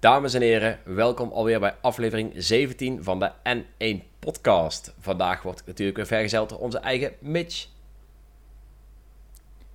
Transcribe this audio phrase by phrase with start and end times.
[0.00, 4.94] Dames en heren, welkom alweer bij aflevering 17 van de N1 Podcast.
[5.00, 7.66] Vandaag wordt natuurlijk weer vergezeld door onze eigen Mitch.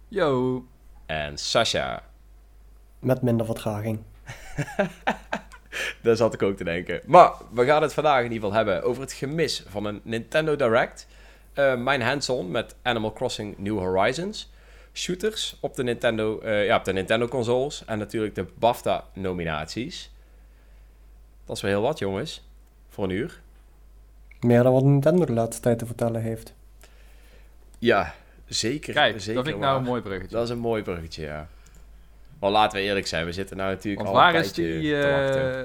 [0.07, 0.65] Yo.
[1.05, 2.03] En Sasha.
[2.99, 3.99] Met minder vertraging.
[6.03, 7.01] Daar zat ik ook te denken.
[7.05, 10.55] Maar we gaan het vandaag in ieder geval hebben over het gemis van een Nintendo
[10.55, 11.07] Direct.
[11.55, 14.51] Uh, mijn hands-on met Animal Crossing New Horizons.
[14.94, 17.84] Shooters op de Nintendo, uh, ja, op de Nintendo consoles.
[17.85, 20.13] En natuurlijk de BAFTA nominaties.
[21.45, 22.48] Dat is wel heel wat, jongens.
[22.90, 23.41] Voor een uur.
[24.40, 26.53] Meer dan wat Nintendo de laatste tijd te vertellen heeft.
[27.80, 28.13] Ja,
[28.45, 28.94] zeker.
[28.94, 30.36] Kijk, zeker dat vind ik nou een mooi bruggetje.
[30.36, 31.48] Dat is een mooi bruggetje, ja.
[32.39, 34.81] Maar laten we eerlijk zijn, we zitten nou natuurlijk Want al waar een is die...
[34.81, 35.63] Uh,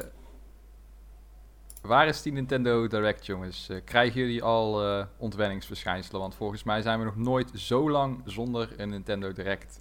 [1.83, 3.69] waar is die Nintendo Direct, jongens?
[3.71, 6.21] Uh, krijgen jullie al uh, ontwenningsverschijnselen?
[6.21, 9.81] Want volgens mij zijn we nog nooit zo lang zonder een Nintendo Direct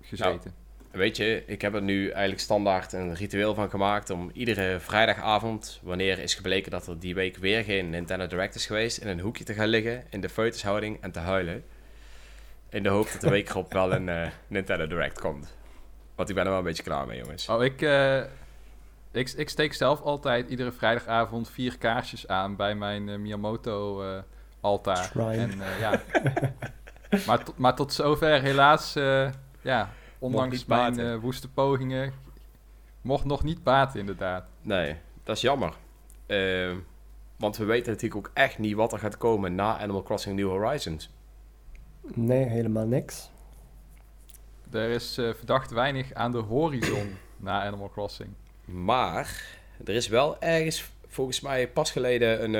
[0.00, 0.28] gezeten.
[0.28, 0.63] Nou,
[0.94, 5.80] Weet je, ik heb er nu eigenlijk standaard een ritueel van gemaakt om iedere vrijdagavond,
[5.82, 9.20] wanneer is gebleken dat er die week weer geen Nintendo Direct is geweest, in een
[9.20, 11.64] hoekje te gaan liggen, in de feutushouding en te huilen.
[12.68, 15.54] In de hoop dat de week erop wel een uh, Nintendo Direct komt.
[16.14, 17.48] Want ik ben er wel een beetje klaar mee, jongens.
[17.48, 18.18] Oh, ik, uh,
[19.12, 24.04] ik, ik steek zelf altijd iedere vrijdagavond vier kaarsjes aan bij mijn uh, Miyamoto
[24.60, 25.10] altaar.
[25.16, 26.00] En, ja.
[27.26, 28.92] maar, maar tot zover helaas,
[29.60, 29.90] ja,
[30.24, 32.12] ondanks mijn uh, woeste pogingen,
[33.00, 34.44] mocht nog niet baten, inderdaad.
[34.62, 35.74] Nee, dat is jammer.
[36.26, 36.72] Uh,
[37.36, 40.48] want we weten natuurlijk ook echt niet wat er gaat komen na Animal Crossing New
[40.48, 41.10] Horizons.
[42.02, 43.30] Nee, helemaal niks.
[44.70, 48.30] Er is uh, verdacht weinig aan de horizon na Animal Crossing.
[48.64, 49.44] Maar
[49.84, 52.54] er is wel ergens, volgens mij pas geleden, een,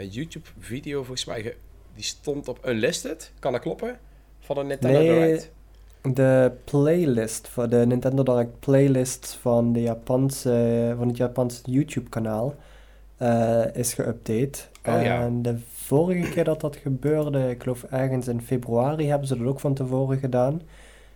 [0.00, 1.56] een YouTube-video, volgens mij,
[1.94, 3.32] die stond op Unlisted.
[3.38, 3.98] Kan dat kloppen?
[4.40, 5.54] Van een Nintendo nee, Direct
[6.14, 12.54] de playlist voor de Nintendo Direct playlists van, de Japanse, van het Japanse YouTube kanaal
[13.22, 14.58] uh, is geüpdate.
[14.86, 15.20] Oh, ja.
[15.20, 19.46] En de vorige keer dat dat gebeurde, ik geloof ergens in februari, hebben ze dat
[19.46, 20.62] ook van tevoren gedaan.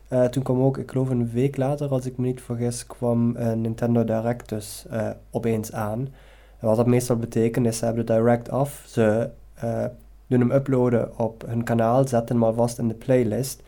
[0.08, 3.36] Uh, toen kwam ook, ik geloof een week later, als ik me niet vergis, kwam
[3.36, 4.86] uh, Nintendo Direct dus
[5.30, 6.08] opeens aan.
[6.58, 9.30] En wat dat meestal betekent is, ze hebben de Direct af, ze
[10.26, 13.62] doen hem uploaden op hun kanaal, zetten hem alvast in de playlist.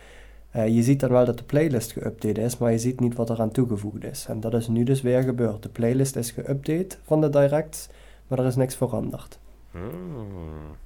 [0.56, 3.30] Uh, je ziet dan wel dat de playlist geüpdate is, maar je ziet niet wat
[3.30, 4.26] er aan toegevoegd is.
[4.28, 5.62] En dat is nu dus weer gebeurd.
[5.62, 7.88] De playlist is geüpdate van de directs,
[8.26, 9.38] maar er is niks veranderd.
[9.70, 10.76] Hmm.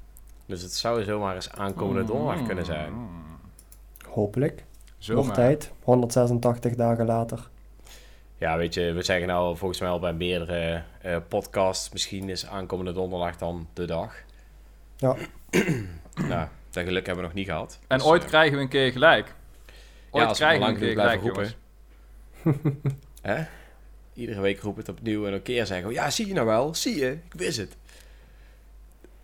[0.47, 2.93] Dus het zou zomaar eens aankomende donderdag kunnen zijn.
[4.09, 4.65] Hopelijk.
[4.99, 5.25] Zomaar.
[5.25, 7.49] Nog tijd, 186 dagen later.
[8.39, 12.47] Ja, weet je, we zeggen nou volgens mij al bij meerdere uh, podcasts, misschien is
[12.47, 14.15] aankomende donderdag dan de dag.
[14.97, 15.17] Ja.
[16.29, 17.79] nou, dat geluk hebben we nog niet gehad.
[17.87, 19.35] En Dus, ooit eh, krijgen we een keer gelijk.
[20.17, 21.55] Ooit ja, als we maar krijgen we lang genoeg blijven
[22.43, 22.95] roepen.
[23.33, 23.45] Hè?
[24.15, 26.97] Iedere week roep het opnieuw en een keer zeggen, ja, zie je nou wel, zie
[26.97, 27.77] je, ik wist het.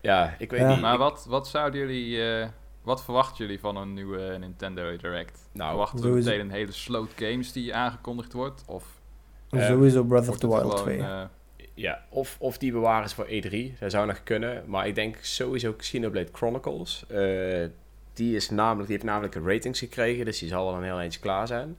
[0.00, 0.70] Ja, ik weet Ja.
[0.72, 0.80] niet.
[0.80, 2.24] Maar wat, wat zouden jullie...
[2.40, 2.48] eh,
[2.82, 5.40] wat verwachten jullie van een nieuwe Nintendo Direct?
[5.52, 8.62] nou, Verwachten we meteen een hele sloot games die aangekondigd wordt?
[8.66, 8.84] Of
[9.50, 10.98] Eh, Sowieso Breath of the Wild gewoon, 2.
[10.98, 11.22] eh,
[11.74, 14.62] ja, of, of die bewaren ze voor E3, dat zou nog kunnen.
[14.66, 17.04] Maar ik denk sowieso Xenoblade Chronicles.
[18.12, 20.82] Eh, die, is namelijk, die heeft namelijk een ratings gekregen, dus die zal wel een
[20.82, 21.76] heel eentje klaar zijn.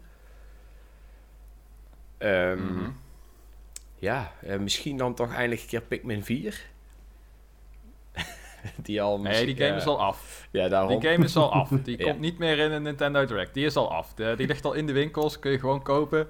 [2.18, 2.90] Ehm, mhm.
[3.96, 6.62] Ja, eh, misschien dan toch eindelijk een keer Pikmin 4.
[8.84, 10.48] die al Nee, die game is al af.
[10.52, 11.00] Ja, daarom.
[11.00, 11.70] Die game is al af.
[11.84, 12.04] Die Ja.
[12.04, 13.54] komt niet meer in een Nintendo Direct.
[13.54, 14.14] Die is al af.
[14.14, 15.40] De- die ligt al in de winkels.
[15.40, 16.28] Kun je gewoon kopen.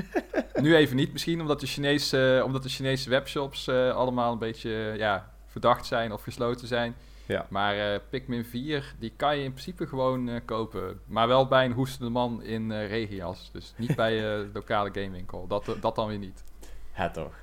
[0.60, 4.94] nu even niet misschien, omdat de Chinese, omdat de Chinese webshops eh, allemaal een beetje
[4.96, 6.94] ja, verdacht zijn of gesloten zijn.
[7.26, 7.46] Ja.
[7.48, 11.00] Maar eh, Pikmin 4, die kan je in principe gewoon eh, kopen.
[11.06, 13.50] Maar wel bij een hoestende man in eh Regias.
[13.52, 15.46] Dus niet bij eh, de lokale gamewinkel.
[15.46, 16.44] Dat, dat dan weer niet.
[16.92, 17.34] Het toch.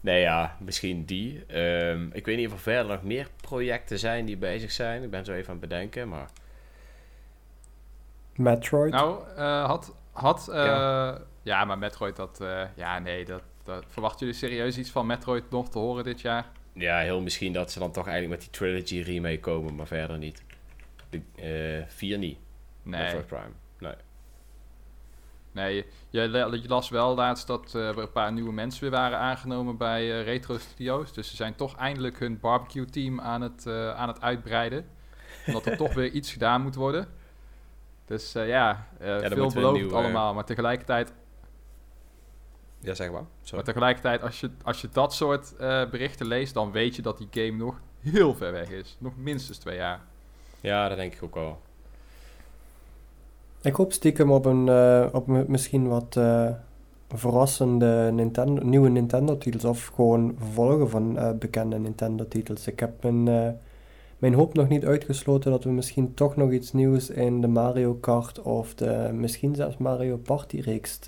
[0.00, 1.44] Nee, ja, misschien die.
[1.46, 5.02] Ehm, ik weet niet of er verder nog meer projecten zijn die bezig zijn.
[5.02, 6.30] Ik ben zo even aan het bedenken, maar...
[8.34, 8.92] Metroid.
[8.92, 9.94] Nou, eh, had...
[10.12, 11.18] had eh, Ja.
[11.42, 11.64] ja.
[11.64, 12.40] maar Metroid, dat...
[12.40, 13.84] eh, ja, nee, dat, dat...
[13.88, 16.46] Verwachten jullie serieus iets van Metroid nog te horen dit jaar?
[16.78, 20.18] Ja, heel misschien dat ze dan toch eigenlijk met die Trilogy remake komen, maar verder
[20.18, 20.42] niet.
[21.10, 22.38] De eh, vier niet.
[22.82, 23.02] Nee.
[23.02, 23.52] Metroid Prime.
[23.78, 23.94] Nee.
[25.52, 26.20] Nee, je,
[26.60, 30.18] je las wel laatst dat eh, er een paar nieuwe mensen weer waren aangenomen bij
[30.18, 31.12] eh, Retro Studios.
[31.12, 34.86] Dus ze zijn toch eindelijk hun barbecue team aan het, aan het uitbreiden.
[35.46, 37.08] Omdat er toch weer iets gedaan moet worden.
[38.04, 40.34] Dus ja, dan veel beloofd nieuw, allemaal.
[40.34, 41.12] Maar tegelijkertijd,
[42.80, 43.24] Ja, zeg maar.
[43.40, 43.54] Sorry.
[43.54, 47.18] maar tegelijkertijd als, je, als je dat soort eh, berichten leest, dan weet je dat
[47.18, 48.96] die game nog heel ver weg is.
[48.98, 50.00] Nog minstens twee jaar.
[50.60, 51.58] Ja, dat denk ik ook wel.
[53.62, 56.50] Ik hoop stiekem op een, eh, op mi- misschien wat, eh,
[57.14, 62.66] verrassende Nintendo, nieuwe Nintendo-titels of gewoon vervolgen van uh, bekende Nintendo-titels.
[62.66, 63.48] Ik heb mijn, uh,
[64.18, 67.94] mijn hoop nog niet uitgesloten dat we misschien toch nog iets nieuws in de Mario
[67.94, 70.98] Kart of de, misschien zelfs Mario Party-reeks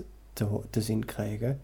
[0.47, 1.61] te, te zien krijgen.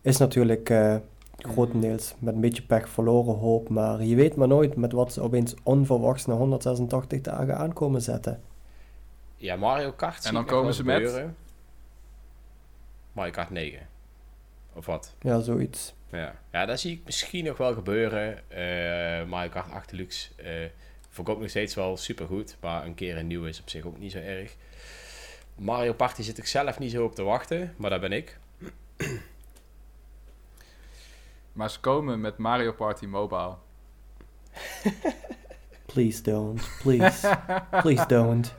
[0.00, 0.96] Is natuurlijk uh,
[1.36, 5.20] grotendeels met een beetje pech verloren hoop, maar je weet maar nooit met wat ze
[5.20, 8.42] opeens onverwachts na 186 dagen aankomen zetten.
[9.36, 10.24] Ja, Mario Kart.
[10.24, 11.24] En dan komen ze met.
[13.12, 13.88] Mario Kart 9.
[14.72, 15.14] Of wat?
[15.20, 15.94] Ja, zoiets.
[16.10, 18.42] Ja, ja dat zie ik misschien nog wel gebeuren.
[18.48, 20.46] Uh, Mario Kart 8 Deluxe uh,
[21.08, 22.56] vond ik ook nog steeds wel super goed.
[22.60, 24.56] Maar een keer een nieuw is op zich ook niet zo erg.
[25.58, 27.74] Mario Party zit ik zelf niet zo op te wachten.
[27.76, 28.38] Maar daar ben ik.
[31.52, 33.54] Maar ze komen met Mario Party Mobile.
[35.92, 36.70] Please don't.
[36.82, 37.38] Please.
[37.70, 38.54] Please don't.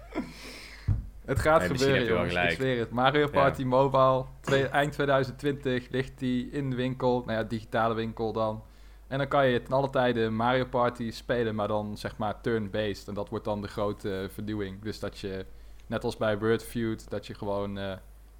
[1.25, 2.33] Het gaat gebeuren, jongens.
[2.33, 2.89] Ik zweer het.
[2.89, 4.25] Mario Party Mobile,
[4.71, 7.23] eind 2020 ligt die in de winkel.
[7.25, 8.63] Nou ja, digitale winkel dan.
[9.07, 13.07] En dan kan je ten alle tijde Mario Party spelen, maar dan zeg maar turn-based.
[13.07, 14.81] En dat wordt dan de grote vernieuwing.
[14.81, 15.45] Dus dat je,
[15.89, 17.91] net als bij Word Feud, dat je gewoon uh,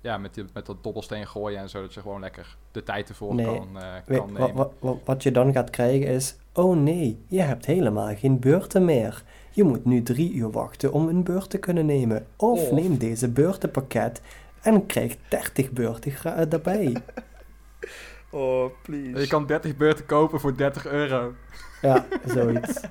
[0.02, 3.10] ja, met, die, met dat dobbelsteen gooien en zo, dat je gewoon lekker de tijd
[3.10, 4.56] ervoor kan, uh, kan nemen.
[4.56, 8.86] Wat, wat, wat je dan gaat krijgen is, oh nee, je hebt helemaal geen beurten
[8.86, 9.24] meer.
[9.52, 12.26] Je moet nu drie uur wachten om een beurt te kunnen nemen.
[12.36, 14.22] Of, neem deze beurtenpakket
[14.62, 16.96] en krijg 30 beurten daarbij.
[18.30, 19.20] oh, please.
[19.20, 21.34] Je kan 30 beurten kopen voor 30 euro.
[21.82, 22.80] Ja, zoiets.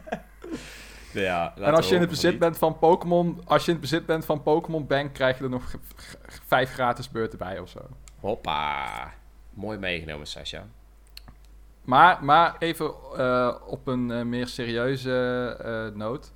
[1.12, 4.06] Ja, en als je in het bezit bent van Pokémon, als je in het bezit
[4.06, 5.74] bent van Pokémon Bank, krijg je er nog
[6.46, 7.80] vijf gratis beurten bij of zo.
[8.20, 9.12] Hoppa.
[9.50, 10.66] Mooi meegenomen, Sasha.
[11.84, 16.32] Maar, maar even uh, op een uh, meer serieuze uh, noot.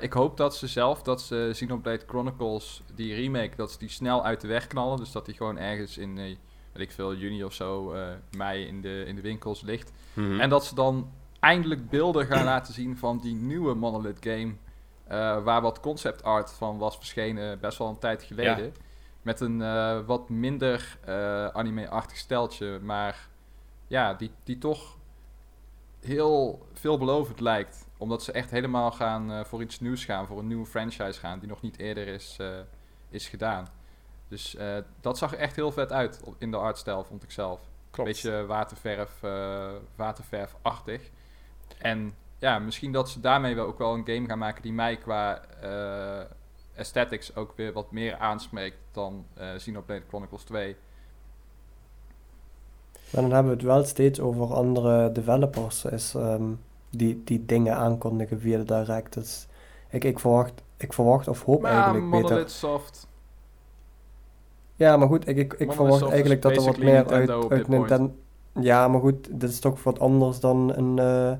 [0.00, 4.24] Ik hoop dat ze zelf, dat ze Xenoblade Chronicles, die remake, dat ze die snel
[4.24, 4.98] uit de weg knallen.
[4.98, 6.38] Dus dat die gewoon ergens in, weet
[6.72, 7.94] ik veel, juni of zo,
[8.36, 9.92] mei in de, in de winkels ligt.
[10.12, 10.40] Mm -hmm.
[10.40, 11.10] En dat ze dan
[11.44, 14.54] eindelijk beelden gaan laten zien van die nieuwe Monolith game.
[15.42, 18.64] waar wat concept art van was verschenen best wel een tijd geleden.
[18.64, 18.70] Ja.
[19.22, 19.58] Met een
[20.06, 20.98] wat minder
[21.52, 23.28] anime-achtig steltje, maar
[23.86, 24.96] ja, die, die toch
[26.00, 30.66] heel veelbelovend lijkt omdat ze echt helemaal gaan voor iets nieuws gaan, voor een nieuwe
[30.66, 32.38] franchise gaan, die nog niet eerder is,
[33.08, 33.68] is gedaan.
[34.28, 34.56] Dus
[35.00, 37.60] dat zag er echt heel vet uit in de artstijl, vond ik zelf.
[37.90, 38.10] Klopt.
[38.10, 39.20] Beetje waterverf,
[39.96, 41.10] waterverfachtig.
[41.78, 44.96] En ja, misschien dat ze daarmee wel ook wel een game gaan maken die mij
[44.96, 45.40] qua
[46.76, 49.26] aesthetics ook weer wat meer aanspreekt dan
[49.56, 50.76] Xenoblade Chronicles 2.
[53.10, 55.84] Maar dan hebben we het wel steeds over andere developers.
[55.84, 56.58] Is, um
[56.96, 59.14] die, die dingen aankondigen via de direct.
[59.14, 59.46] Dus
[59.90, 62.50] ik, ik, verwacht, ik verwacht of hoop maar eigenlijk Monolith beter...
[62.50, 63.08] Soft.
[64.76, 67.68] Ja, maar goed, ik, ik, ik verwacht eigenlijk dat er wat meer Nintendo uit, uit
[67.68, 68.14] Nintendo...
[68.60, 71.32] Ja, maar goed, dit is toch wat anders dan een, uh,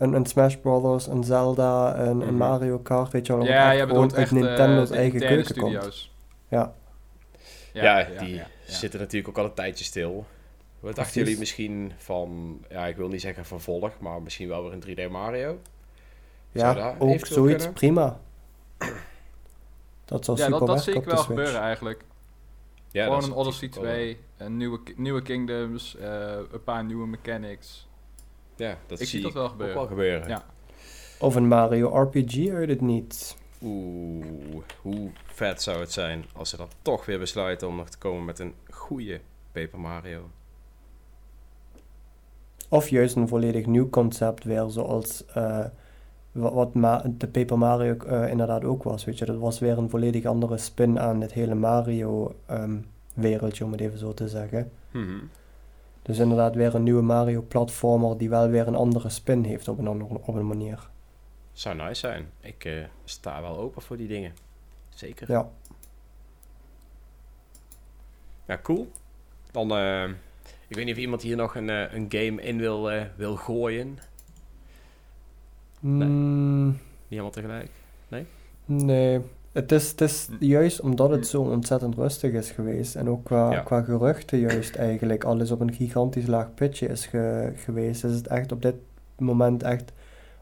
[0.00, 2.28] een, een Smash Brothers, een Zelda, een, mm -hmm.
[2.28, 3.44] een Mario Kart, weet je wel.
[3.44, 5.82] Ja, je bedoelt uit Nintendo's uh, eigen keuken studios.
[5.82, 6.10] komt.
[6.48, 6.74] Ja.
[7.72, 10.26] Ja, ja, die ja, zitten natuurlijk ook al een tijdje stil.
[10.80, 14.72] Wat dachten jullie misschien van, ja, ik wil niet zeggen vervolg, maar misschien wel weer
[14.72, 15.58] een 3D Mario?
[16.52, 17.72] Ja, ook zoiets kunnen?
[17.72, 18.20] prima.
[20.04, 22.04] Dat zou ja, super dat, dat zie ik wel gebeuren eigenlijk.
[22.90, 26.04] Ja, Gewoon een Odyssey 2, een nieuwe, nieuwe Kingdoms, uh,
[26.52, 27.88] een paar nieuwe mechanics.
[28.60, 29.76] Ja, dat ik zie dat wel gebeuren.
[29.76, 30.28] wel gebeuren.
[30.28, 30.44] Ja.
[31.18, 33.36] Of een Mario RPG uit het niet.
[33.62, 37.98] Oeh, hoe vet zou het zijn als ze dat toch weer besluiten om nog te
[37.98, 39.20] komen met een goede
[39.52, 40.30] Paper Mario.
[42.68, 45.64] Of juist een volledig nieuw concept weer, zoals uh,
[46.32, 49.04] wat Ma de Paper Mario uh, inderdaad ook was.
[49.04, 53.72] Weet je, dat was weer een volledig andere spin aan het hele Mario-wereldje, um, om
[53.72, 54.70] het even zo te zeggen.
[54.90, 55.30] Mm -hmm.
[56.10, 59.86] Dus inderdaad weer een nieuwe Mario-platformer die wel weer een andere spin heeft op een,
[59.86, 60.88] andere, op een manier.
[61.52, 62.30] Zou nice zijn.
[62.40, 64.32] Ik uh, sta wel open voor die dingen.
[64.88, 65.30] Zeker.
[65.30, 65.48] Ja.
[68.46, 68.90] Ja, cool.
[69.50, 69.66] Dan
[70.68, 73.98] ik weet niet of iemand hier nog een, uh, een game in wil, wil gooien.
[75.80, 76.08] Nee.
[76.08, 76.66] Mm.
[76.66, 77.70] Niet helemaal tegelijk?
[78.08, 78.26] Nee?
[78.64, 79.20] Nee.
[79.52, 82.94] Het is, het is juist omdat het zo ontzettend rustig is geweest.
[82.94, 83.60] En ook qua, ja.
[83.60, 88.04] qua geruchten juist eigenlijk alles op een gigantisch laag pitje is ge, geweest.
[88.04, 88.74] Is het echt op dit
[89.18, 89.92] moment echt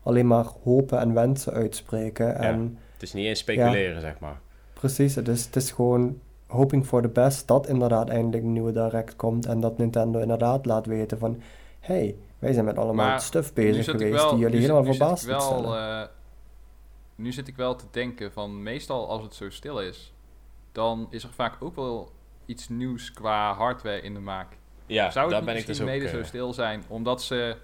[0.02, 2.36] alleen maar hopen en wensen uitspreken.
[2.38, 4.40] En, ja, het is niet eens speculeren, ja, zeg maar.
[4.72, 8.72] Precies, het is, het is gewoon hoping for the best dat inderdaad eindelijk een nieuwe
[8.72, 11.40] Direct komt en dat Nintendo inderdaad laat weten van
[11.80, 16.10] hey, wij zijn met allemaal maar stuff bezig geweest wel, die jullie helemaal verbaasd stellen.
[17.18, 20.12] Nu zit ik wel te denken van meestal als het zo stil is,
[20.72, 22.12] dan is er vaak ook wel
[22.46, 24.56] iets nieuws qua hardware in de maak.
[24.86, 26.00] Ja, Zou het daar niet ben ik dus misschien ook...
[26.00, 27.56] mede zo eh, stil zijn, omdat ze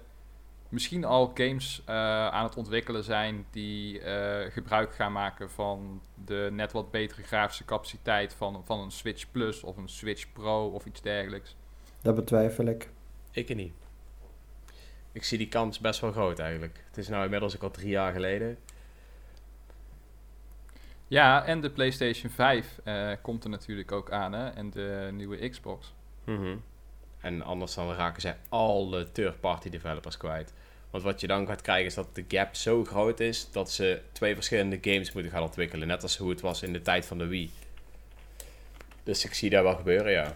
[0.69, 1.95] misschien al games eh,
[2.27, 7.65] aan het ontwikkelen zijn die eh, gebruik gaan maken van de net wat betere grafische
[7.65, 11.55] capaciteit van, van een Switch Plus of een Switch Pro of iets dergelijks.
[12.01, 12.89] Dat betwijfel ik.
[13.31, 13.73] Ik niet.
[15.11, 16.83] Ik zie die kans best wel groot eigenlijk.
[16.87, 18.57] Het is nou inmiddels ook al drie jaar geleden.
[21.07, 24.49] Ja, en de PlayStation 5 eh, komt er natuurlijk ook aan, hè?
[24.49, 25.93] En de nieuwe Xbox.
[26.23, 26.55] Mhm.
[27.19, 30.53] En anders dan raken zij alle third-party developers kwijt.
[30.89, 34.01] Want wat je dan gaat krijgen is dat de gap zo groot is dat ze
[34.11, 35.87] twee verschillende games moeten gaan ontwikkelen.
[35.87, 37.51] Net als hoe het was in de tijd van de Wii.
[39.03, 40.35] Dus ik zie dat wel gebeuren, ja.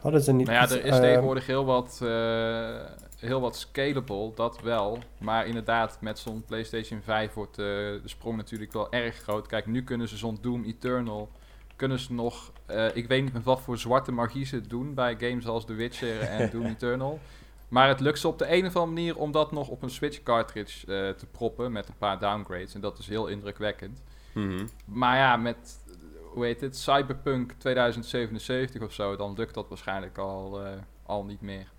[0.00, 2.80] Hadden ze niet Nou ja, er is eh, tegenwoordig heel wat, eh,
[3.20, 4.98] heel wat scalable, dat wel.
[5.18, 9.46] Maar inderdaad, met zo'n PlayStation 5 wordt eh, de sprong natuurlijk wel erg groot.
[9.46, 11.30] Kijk, nu kunnen ze zo'n Doom Eternal,
[11.76, 14.94] kunnen ze nog, eh, ik weet niet met wat voor zwarte magie ze het doen
[14.94, 17.20] bij games als The Witcher en Doom Eternal.
[17.68, 19.90] Maar het lukt ze op de een of andere manier om dat nog op een
[19.90, 22.74] Switch cartridge eh, te proppen met een paar downgrades.
[22.74, 24.02] En dat is heel indrukwekkend.
[24.34, 24.66] Mhm.
[24.84, 25.84] Maar ja, met,
[26.32, 30.60] hoe heet het, Cyberpunk 2077 of zo, dan lukt dat waarschijnlijk al,
[31.02, 31.72] al niet meer.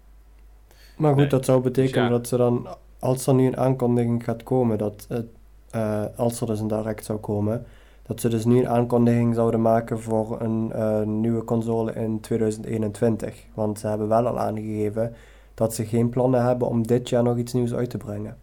[1.01, 1.29] Maar goed, Nee.
[1.29, 2.09] dat zou betekenen Ja.
[2.09, 2.67] dat ze dan,
[2.99, 5.25] als er nu een aankondiging gaat komen, dat het,
[5.69, 7.65] eh, als er dus een direct zou komen,
[8.03, 13.45] dat ze dus nu een aankondiging zouden maken voor een eh, nieuwe console in 2021.
[13.53, 15.15] Want ze hebben wel al aangegeven
[15.53, 18.37] dat ze geen plannen hebben om dit jaar nog iets nieuws uit te brengen.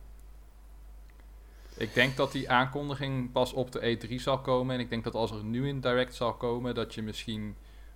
[1.76, 4.74] Ik denk dat die aankondiging pas op de E3 zal komen.
[4.74, 7.54] En ik denk dat als er nu een direct zal komen, dat je misschien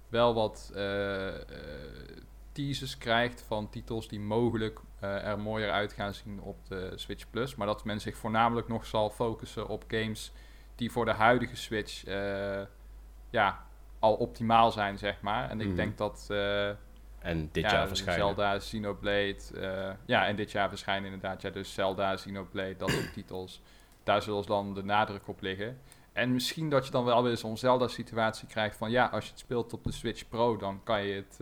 [0.09, 0.83] wel wat eh,
[2.53, 7.31] teasers krijgt van titels die mogelijk eh, er mooier uit gaan zien op de Switch
[7.31, 7.55] Plus.
[7.55, 10.33] Maar dat men zich voornamelijk nog zal focussen op games
[10.75, 12.61] die voor de huidige Switch eh,
[13.31, 13.67] ja,
[13.99, 15.51] al optimaal zijn, zeg maar.
[15.51, 15.77] En ik Mhm.
[15.77, 16.69] denk dat eh,
[17.19, 18.25] En dit ja, jaar verschijnen.
[18.27, 19.97] Zelda, Xenoblade.
[20.07, 21.43] ja, en dit jaar verschijnen inderdaad.
[21.43, 23.61] Ja, dus Zelda, Xenoblade, dat soort titels.
[24.03, 25.79] Daar zullen dan de nadruk op liggen.
[26.13, 28.91] En misschien dat je dan wel weer zo'n Zelda-situatie krijgt van...
[28.91, 31.37] Ja, als je het speelt op de Switch Pro, dan kan je het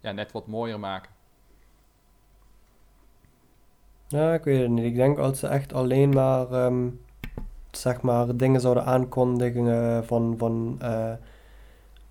[0.00, 1.10] ja, net wat mooier maken.
[4.08, 4.84] Ja, ik weet het niet.
[4.84, 6.88] Ik denk als ze echt alleen maar, ehm,
[7.70, 11.12] zeg maar, dingen zouden aankondigen van, van eh,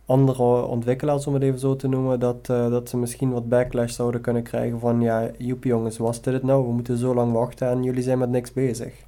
[0.06, 3.94] andere ontwikkelaars, om het even zo te noemen, dat, eh, dat ze misschien wat backlash
[3.94, 6.66] zouden kunnen krijgen van, ja, joepie jongens, was dit het nou?
[6.66, 9.08] We moeten zo lang wachten en jullie zijn met niks bezig.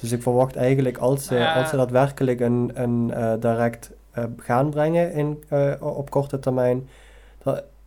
[0.00, 4.70] Dus ik verwacht eigenlijk, als ze, als ze daadwerkelijk een, een eh, direct eh, gaan
[4.70, 6.88] brengen in, eh, op korte termijn,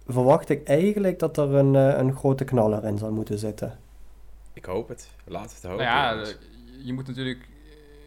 [0.07, 3.79] verwacht ik eigenlijk dat er een, eh, een grote knaller in zal moeten zitten.
[4.53, 5.10] Ik hoop het.
[5.25, 5.86] Laten we het hopen.
[5.86, 6.36] nou ja, eh,
[6.86, 7.51] je moet natuurlijk...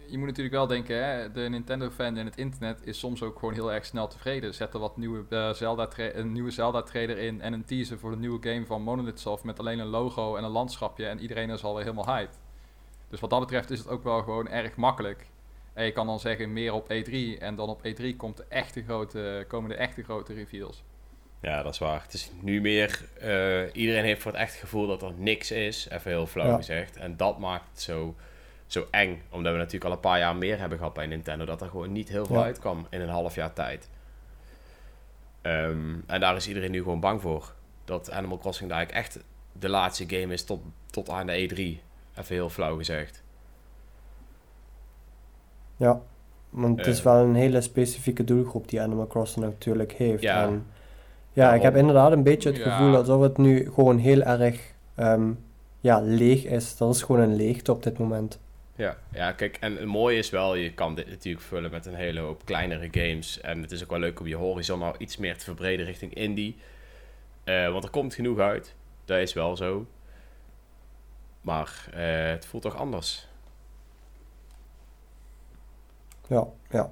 [0.09, 3.55] Je moet natuurlijk wel denken, hè, de Nintendo-fan in het internet is soms ook gewoon
[3.55, 4.55] heel erg snel tevreden.
[4.55, 8.17] Zet er wat nieuwe, eh, Zelda een nieuwe Zelda-trailer in en een teaser voor de
[8.17, 11.65] nieuwe game van Monolith Soft met alleen een logo en een landschapje en iedereen is
[11.65, 12.39] alweer helemaal hyped.
[13.09, 15.27] Dus wat dat betreft is het ook wel gewoon erg makkelijk.
[15.73, 18.83] En je kan dan zeggen meer op E3 en dan op E3 komt de echte
[18.83, 20.83] grote, komen de echte grote reveals.
[21.41, 22.03] Ja, dat is waar.
[22.03, 23.05] Het is nu meer...
[23.21, 25.89] eh, iedereen heeft voor het echt gevoel dat er niks is.
[25.91, 26.57] Even heel flauw Ja.
[26.57, 26.97] gezegd.
[26.97, 28.15] En dat maakt het zo,
[28.67, 29.23] zo eng.
[29.31, 31.45] Omdat we natuurlijk al een paar jaar meer hebben gehad bij Nintendo.
[31.45, 32.43] Dat er gewoon niet heel veel Ja.
[32.45, 33.89] uitkwam in een half jaar tijd.
[35.43, 37.53] Ehm, en daar is iedereen nu gewoon bang voor.
[37.85, 41.81] Dat Animal Crossing daar eigenlijk echt de laatste game is tot, tot aan de E3.
[42.19, 43.23] Even heel flauw gezegd.
[45.77, 46.01] Ja,
[46.51, 47.05] want het is Eh.
[47.05, 50.23] wel een hele specifieke doelgroep die Animal Crossing natuurlijk heeft.
[50.23, 50.43] Ja.
[50.43, 50.67] En
[51.37, 52.71] ja, ik heb inderdaad een beetje het Ja.
[52.77, 54.61] gevoel alsof het nu gewoon heel erg
[54.95, 55.33] ehm,
[55.81, 56.81] ja, leeg is.
[56.81, 58.39] Er is gewoon een leegte op dit moment.
[58.75, 61.95] Ja, ja, kijk, en het mooie is wel, je kan dit natuurlijk vullen met een
[61.95, 63.41] hele hoop kleinere games.
[63.41, 66.15] En het is ook wel leuk om je horizon nou iets meer te verbreden richting
[66.15, 66.57] indie.
[67.45, 68.75] Eh, want er komt genoeg uit,
[69.05, 69.87] dat is wel zo.
[71.41, 73.29] Maar eh, het voelt toch anders.
[76.29, 76.91] Ja, ja.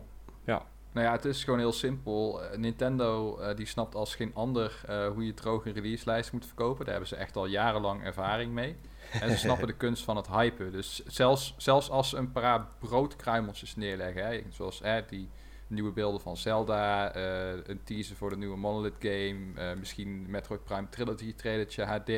[0.94, 2.42] Nou ja, het is gewoon heel simpel.
[2.42, 6.46] Eh, Nintendo eh, die snapt als geen ander eh, hoe je droog een releaselijst moet
[6.46, 6.84] verkopen.
[6.84, 8.76] Daar hebben ze echt al jarenlang ervaring mee.
[9.20, 10.72] En ze snappen de kunst van het hypen.
[10.72, 15.28] Dus zelfs, zelfs als ze een paar broodkruimeltjes neerleggen, hè, zoals eh, die
[15.66, 17.16] nieuwe beelden van Zelda,
[17.66, 22.08] een teaser voor de nieuwe Monolith game, misschien Metroid Prime Trilogy trailertje HD,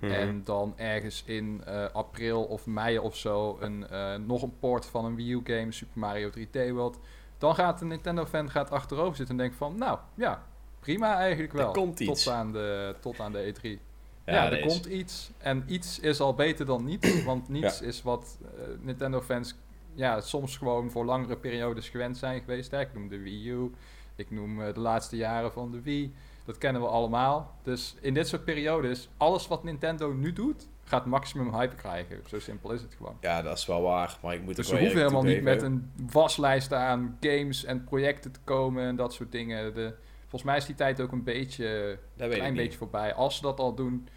[0.00, 0.12] Mhm.
[0.12, 3.86] en dan ergens in april of mei of zo een,
[4.26, 6.98] nog een port van een Wii U game, Super Mario 3D World.
[7.38, 10.42] Dan gaat een Nintendo-fan gaat achterover zitten en denkt van, nou ja,
[10.80, 11.66] prima eigenlijk wel.
[11.66, 12.24] Er komt iets.
[12.24, 13.80] Tot aan de, tot aan de E3.
[14.26, 15.30] Ja, er is- komt iets.
[15.38, 17.22] En iets is al beter dan niets.
[17.24, 19.54] Want niets is wat eh, Nintendo-fans
[19.94, 22.70] ja, soms gewoon voor langere periodes gewend zijn geweest.
[22.70, 22.80] Hè?
[22.80, 23.70] Ik noem de Wii U,
[24.16, 26.14] ik noem de laatste jaren van de Wii.
[26.44, 27.54] Dat kennen we allemaal.
[27.62, 32.22] Dus in dit soort periodes, alles wat Nintendo nu doet, gaat maximum hype krijgen.
[32.26, 33.16] Zo simpel is het gewoon.
[33.20, 34.18] Ja, dat is wel waar.
[34.22, 38.32] Maar ik moet dus ze hoeven helemaal niet met een waslijst aan games en projecten
[38.32, 39.74] te komen en dat soort dingen.
[39.74, 43.14] De, volgens mij is die tijd ook een beetje, een klein beetje voorbij.
[43.14, 44.08] Als ze dat al doen.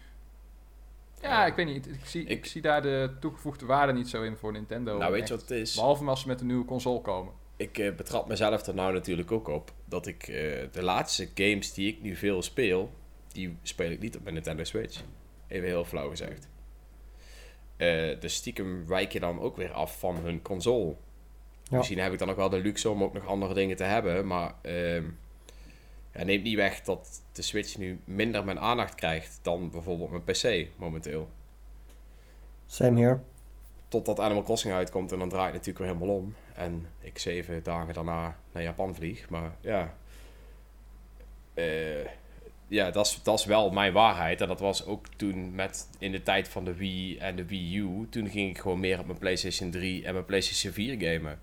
[1.22, 1.88] Ja, ik weet niet.
[1.88, 4.98] Ik zie, ik, zie daar de toegevoegde waarde niet zo in voor Nintendo.
[4.98, 5.74] Nou, weet je wat het is?
[5.74, 7.32] Behalve als ze met een nieuwe console komen.
[7.56, 10.36] Ik uh, betrap mezelf er nou natuurlijk ook op dat ik uh,
[10.72, 12.90] de laatste games die ik nu veel speel,
[13.28, 15.02] die speel ik niet op mijn Nintendo Switch.
[15.48, 16.48] Even heel flauw gezegd.
[17.78, 20.94] Uh, dus stiekem wijk je dan ook weer af van hun console.
[21.62, 21.76] Ja.
[21.76, 24.26] Misschien heb ik dan ook wel de luxe om ook nog andere dingen te hebben.
[24.26, 25.02] Maar uh,
[26.12, 30.24] ja, neemt niet weg dat de Switch nu minder mijn aandacht krijgt dan bijvoorbeeld mijn
[30.24, 31.28] PC momenteel.
[32.66, 33.20] Same here.
[33.88, 36.34] Totdat Animal Crossing uitkomt en dan draait het natuurlijk weer helemaal om.
[36.54, 39.28] En ik zeven dagen daarna naar Japan vlieg.
[39.30, 39.94] Maar ja.
[41.54, 42.06] Uh,
[42.68, 44.40] ja, dat is, dat is wel mijn waarheid.
[44.40, 47.76] En dat was ook toen met in de tijd van de Wii en de Wii
[47.76, 48.06] U.
[48.10, 51.38] Toen ging ik gewoon meer op mijn PlayStation 3 en mijn PlayStation 4 gamen.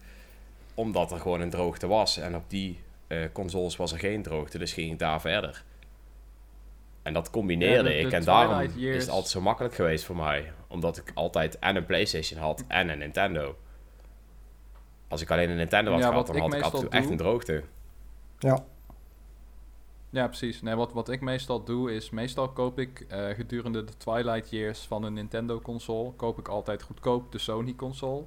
[0.73, 2.17] Omdat er gewoon een droogte was.
[2.17, 4.57] En op die uh, consoles was er geen droogte.
[4.57, 5.63] Dus ging ik daar verder.
[7.01, 8.11] En dat combineerde ik.
[8.11, 10.51] En daarom is het altijd zo makkelijk geweest voor mij.
[10.67, 13.57] Omdat ik altijd en een PlayStation had en een Nintendo.
[15.07, 17.17] Als ik alleen een Nintendo had gehad, dan had ik af en toe echt een
[17.17, 17.63] droogte.
[18.39, 18.65] Ja.
[20.15, 20.61] Ja, precies.
[20.61, 24.79] Nee, wat, wat ik meestal doe is, meestal koop ik uh, gedurende de Twilight Years
[24.79, 28.23] van een Nintendo console, koop ik altijd goedkoop de Sony console.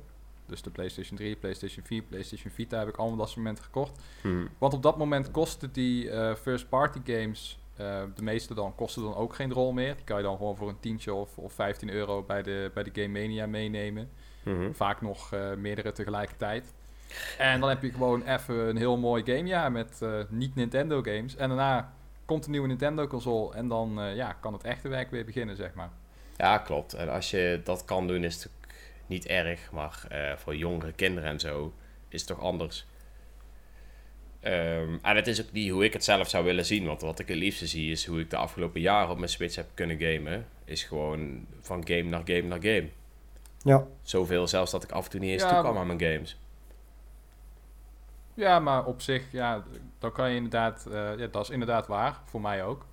[0.47, 4.01] Dus de PlayStation 3, PlayStation 4, PlayStation Vita heb ik allemaal dat moment gekocht.
[4.23, 4.49] Hmm.
[4.59, 9.03] Want op dat moment kosten die uh, first party games, uh, de meeste dan, kosten
[9.03, 9.95] dan ook geen rol meer.
[9.95, 12.83] Die kan je dan gewoon voor een tientje of, of 15 euro bij de, bij
[12.83, 14.11] de Game Mania meenemen.
[14.43, 14.75] Hmm.
[14.75, 16.75] Vaak nog meerdere tegelijkertijd.
[17.39, 21.37] En dan heb je gewoon even een heel mooi gamejaar met uh, niet-Nintendo games.
[21.37, 21.93] En daarna
[22.25, 25.75] komt een nieuwe Nintendo-console en dan uh, ja, kan het echte werk weer beginnen, zeg
[25.75, 25.91] maar.
[26.37, 26.93] Ja, klopt.
[26.93, 28.53] En als je dat kan doen, is het
[29.07, 29.71] niet erg.
[29.73, 31.73] Maar uh, voor jongere kinderen en zo
[32.09, 32.87] is het toch anders.
[34.43, 36.87] Um, en het is ook niet hoe ik het zelf zou willen zien.
[36.87, 39.57] Want wat ik het liefste zie is hoe ik de afgelopen jaren op mijn Switch
[39.57, 40.47] heb kunnen gamen.
[40.65, 42.89] Is gewoon van game naar game naar game.
[43.63, 43.87] Ja.
[44.03, 46.39] Zoveel zelfs dat ik af en toe niet eens ja, toe kwam aan mijn games.
[48.39, 49.65] Ja, maar op zich, ja,
[49.99, 52.87] dan kan je inderdaad, uh, ja, dat is inderdaad waar, voor mij ook.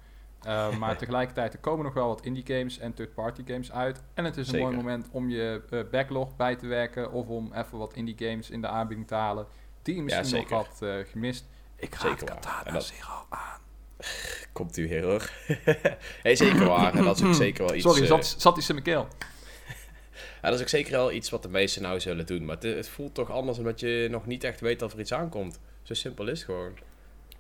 [0.46, 4.04] Uh, maar tegelijkertijd, er komen nog wel wat indie games en third-party games uit.
[4.14, 7.54] En het is een mooi moment om je uh, backlog bij te werken of om
[7.54, 9.46] even wat indie games in de aanbieding te halen
[9.82, 10.82] die je misschien nog had
[11.12, 11.46] gemist.
[11.76, 12.84] Ik ga zeker Katana dat...
[12.84, 13.60] Zero aan.
[14.52, 15.32] Komt u hier hoor.
[16.24, 16.94] hey, zeker waar.
[16.94, 17.84] En dat is ook zeker wel iets...
[17.84, 19.08] Sorry, zat, zat iets in mijn keel.
[20.42, 22.46] Ja, dat is ook zeker wel iets wat de meesten nou zullen doen.
[22.46, 25.14] Maar het, het, voelt toch anders omdat je nog niet echt weet dat er iets
[25.14, 25.60] aankomt.
[25.84, 26.72] Zo simpel is het gewoon.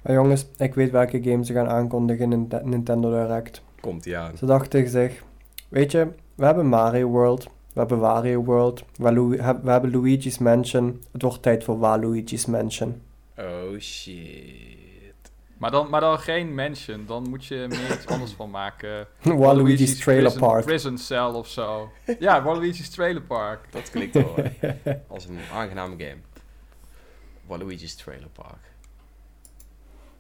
[0.01, 3.61] Maar jongens, ik weet welke games ze gaan aankondigen in Nintendo Direct.
[3.79, 4.38] Komt die aan.
[4.38, 5.23] Ze dachten zich,
[5.69, 11.01] weet je, we hebben Mario World, we hebben Wario World, we, hebben Luigi's Mansion.
[11.11, 13.01] Het wordt tijd voor Waluigi's Mansion.
[13.38, 14.85] Oh shit.
[15.65, 19.08] Maar dan, maar dan geen mansion, dan moet je meer iets anders van maken.
[19.21, 20.65] Waluigi's Trailer prison, Park.
[20.65, 21.91] Prison Cell of zo.
[22.19, 23.71] Ja, Waluigi's Trailer Park.
[23.71, 24.36] Dat klinkt wel
[25.08, 26.21] als een aangename game.
[27.45, 28.73] Waluigi's Trailer Park.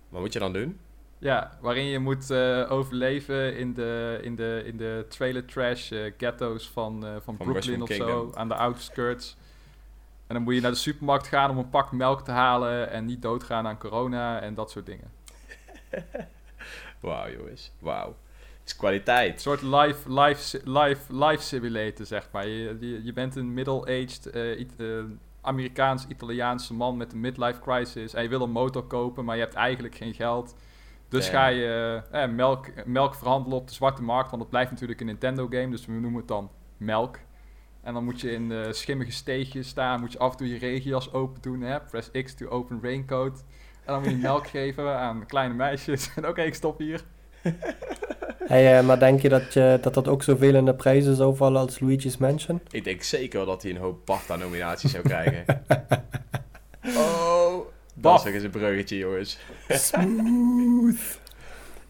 [0.09, 0.79] Wat moet je dan doen?
[1.17, 6.11] Ja, waarin je moet uh, overleven in de, in de, in de trailer trash uh,
[6.17, 9.37] ghetto's van, uh, van, van Brooklyn of zo, aan de outskirts.
[10.27, 13.05] En dan moet je naar de supermarkt gaan om een pak melk te halen en
[13.05, 15.14] niet doodgaan aan corona en dat soort dingen.
[17.01, 17.71] Wauw, jongens.
[17.79, 18.15] Wauw.
[18.65, 19.33] is kwaliteit.
[19.33, 22.47] Een soort life, life, life, life simulator, zeg maar.
[22.47, 24.35] Je, je, je bent een middle-aged
[24.77, 25.03] uh,
[25.41, 28.13] Amerikaans-Italiaanse man met een midlife crisis.
[28.13, 30.55] En je wil een motor kopen, maar je hebt eigenlijk geen geld.
[31.09, 34.29] Dus ga je eh, melk, melk verhandelen op de zwarte markt.
[34.29, 35.69] Want het blijft natuurlijk een Nintendo-game.
[35.69, 37.19] Dus we noemen het dan melk.
[37.81, 39.99] En dan moet je in schimmige steegjes staan.
[39.99, 41.61] Moet je af en toe je regenjas open doen.
[41.61, 41.81] Hè?
[41.81, 43.43] Press X to open raincoat.
[43.85, 46.09] En dan moet je melk geven aan kleine meisjes.
[46.15, 47.01] En oké, ik stop hier.
[48.47, 51.35] Hey, uh, maar denk je dat, je dat dat ook zoveel in de prijzen zou
[51.35, 52.61] vallen als Luigi's Mansion?
[52.71, 55.45] Ik denk zeker wel dat hij een hoop BAFTA-nominaties zou krijgen.
[56.97, 59.37] oh, dat is een bruggetje, jongens.
[59.69, 61.19] Smooth.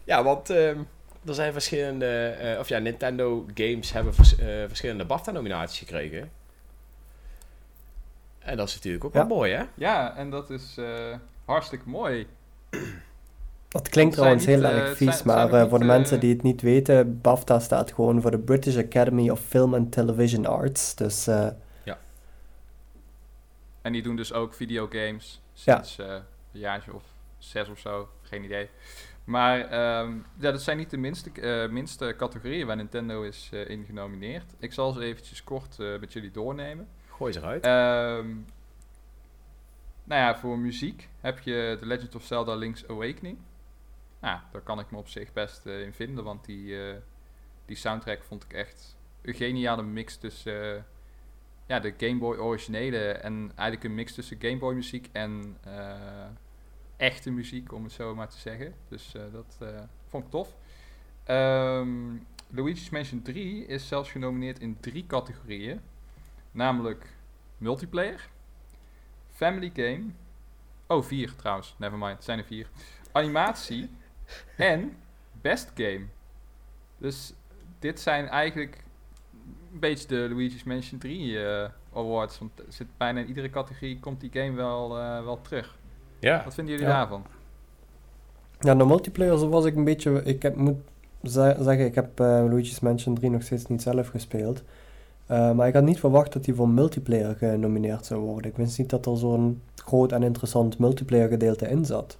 [0.04, 0.68] ja, want uh,
[1.26, 2.36] er zijn verschillende...
[2.42, 6.30] Uh, of ja, Nintendo games hebben vers, uh, verschillende BAFTA-nominaties gekregen.
[8.46, 9.64] En dat is natuurlijk ook wel mooi, hè?
[9.74, 10.78] Ja, en dat is
[11.44, 12.26] hartstikke mooi.
[13.68, 16.62] Dat klinkt trouwens heel erg uh, vies, maar uh, voor de mensen die het niet
[16.62, 20.94] weten, BAFTA staat gewoon voor de British Academy of Film and Television Arts.
[20.94, 21.48] Dus uh,
[21.84, 21.98] ja.
[23.82, 26.06] En die doen dus ook videogames sinds uh,
[26.52, 27.02] een jaartje of
[27.38, 28.08] zes of zo.
[28.22, 28.68] Geen idee.
[29.24, 29.58] Maar
[30.00, 33.84] um, ja, dat zijn niet de minste, uh, minste categorieën waar Nintendo is uh, in
[33.84, 34.54] genomineerd.
[34.58, 36.88] Ik zal ze eventjes kort met jullie doornemen.
[37.16, 37.66] Gooi ze eruit.
[37.66, 38.46] Um,
[40.04, 43.38] nou ja, voor muziek heb je The Legend of Zelda Link's Awakening.
[44.20, 46.76] Nou, daar kan ik me op zich best in vinden, want die,
[47.64, 50.86] die soundtrack vond ik echt een geniale mix tussen
[51.66, 55.56] ja, de Game Boy originele en eigenlijk een mix tussen Game Boy muziek en
[56.96, 58.74] echte muziek, om het zo maar te zeggen.
[58.88, 59.58] Dus dat
[60.08, 60.56] vond ik tof.
[61.28, 65.80] Um, Luigi's Mansion 3 is zelfs genomineerd in drie categorieën.
[66.56, 67.06] Namelijk
[67.58, 68.28] multiplayer,
[69.30, 70.04] family game.
[70.86, 71.74] Oh, vier trouwens.
[71.78, 72.68] Nevermind, het zijn er vier.
[73.12, 73.90] Animatie
[74.56, 74.96] en
[75.40, 76.04] best game.
[76.98, 77.32] Dus
[77.78, 78.84] dit zijn eigenlijk
[79.72, 82.38] een beetje de Luigi's Mansion 3 uh, eh, awards.
[82.38, 85.76] Want zit bijna in iedere categorie komt die game wel, uh, wel terug.
[86.18, 86.44] Ja.
[86.44, 87.26] Wat vinden jullie daarvan?
[88.60, 90.22] Ja, de multiplayer was ik een beetje...
[90.24, 90.78] Ik heb, moet
[91.22, 94.62] zeggen, ik heb uh, Luigi's Mansion 3 nog steeds niet zelf gespeeld.
[95.26, 98.50] Maar ik had niet verwacht dat hij voor multiplayer genomineerd zou worden.
[98.50, 102.18] Ik wist niet dat er zo'n groot en interessant multiplayer gedeelte in zat.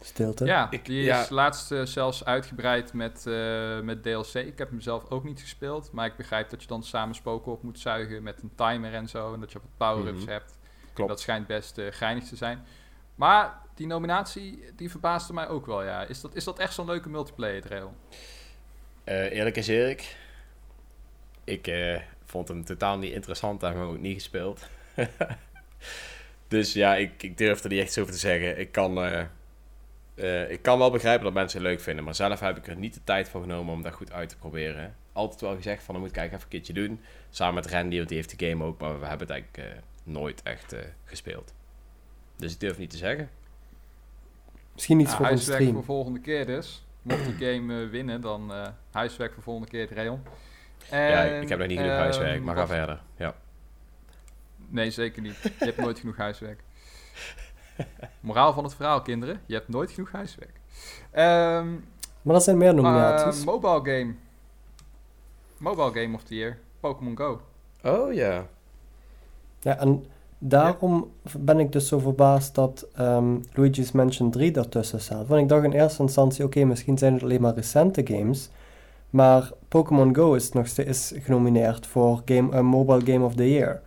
[0.00, 0.44] Stilte.
[0.44, 4.34] Ja, die is laatst uh, zelfs uitgebreid met, uh, met DLC.
[4.34, 5.92] Ik heb hem zelf ook niet gespeeld.
[5.92, 9.08] Maar ik begrijp dat je dan samen spoken op moet zuigen met een timer en
[9.08, 9.34] zo.
[9.34, 10.30] En dat je wat power-ups mhm.
[10.30, 10.58] hebt.
[10.92, 11.10] Klopt.
[11.10, 12.64] Dat schijnt best uh, geinig te zijn.
[13.14, 16.02] Maar die nominatie, die verbaasde mij ook wel, ja.
[16.02, 17.94] Is dat, is dat echt zo'n leuke multiplayer trail?
[19.04, 20.16] Eerlijk is eerlijk.
[21.44, 21.70] Ik
[22.24, 24.68] vond hem totaal niet interessant en hem ook niet gespeeld.
[26.48, 28.58] dus ja, ik, ik durf er niet echt zo over te zeggen.
[28.58, 28.98] Ik kan
[30.22, 32.76] uh, ik kan wel begrijpen dat mensen het leuk vinden, maar zelf heb ik er
[32.76, 34.94] niet de tijd voor genomen om dat goed uit te proberen.
[35.12, 37.00] Altijd wel gezegd van, dan moet ik kijken even een keertje doen.
[37.30, 39.82] Samen met Randy, want die heeft de game ook, maar we hebben het eigenlijk uh,
[40.02, 41.54] nooit echt uh, gespeeld.
[42.36, 43.30] Dus ik durf niet te zeggen.
[44.72, 45.74] Misschien iets voor huiswerk stream.
[45.74, 46.84] voor volgende keer dus.
[47.02, 48.52] Mocht de game winnen, dan
[48.90, 50.22] huiswerk voor volgende keer het rayon.
[50.90, 53.00] ja, ik, heb nog niet genoeg huiswerk, ehm, maar ga verder.
[53.16, 53.34] Ja.
[54.68, 55.36] Nee, zeker niet.
[55.42, 56.62] Je hebt nooit genoeg huiswerk.
[58.20, 59.40] Moraal van het verhaal, kinderen.
[59.46, 60.60] Je hebt nooit genoeg huiswerk.
[61.12, 61.84] Um,
[62.22, 63.40] maar dat zijn meer nominaties.
[63.40, 64.14] Uh, mobile game.
[65.56, 66.58] Mobile game of the year.
[66.80, 67.40] Pokémon Go.
[67.82, 68.46] Oh ja.
[69.60, 70.06] Ja, en
[70.42, 75.26] daarom ben ik dus zo verbaasd dat um, Luigi's Mansion 3 ertussen staat.
[75.26, 78.50] Want ik dacht in eerste instantie, oké, misschien zijn het alleen maar recente games.
[79.10, 83.80] Maar Pokémon Go is nog steeds genomineerd voor game, uh, Mobile Game of the Year.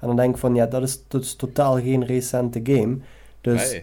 [0.00, 2.98] En dan denk ik van, ja, dat is, dat is totaal geen recente game.
[3.40, 3.82] Dus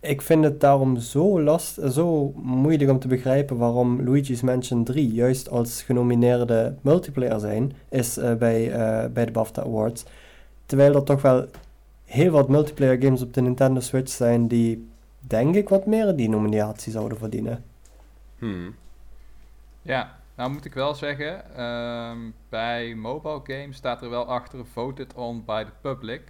[0.00, 5.12] ik vind het daarom zo last, zo moeilijk om te begrijpen waarom Luigi's Mansion 3
[5.12, 10.04] juist als genomineerde multiplayer zijn, is uh, bij, uh, bij de BAFTA Awards.
[10.66, 11.46] Terwijl er toch wel
[12.04, 16.28] heel wat multiplayer games op de Nintendo Switch zijn die, denk ik, wat meer die
[16.28, 17.64] nominatie zouden verdienen.
[18.38, 18.74] Hmm.
[19.82, 25.14] Ja, nou moet ik wel zeggen, um, bij mobile games staat er wel achter voted
[25.14, 26.22] on by the public.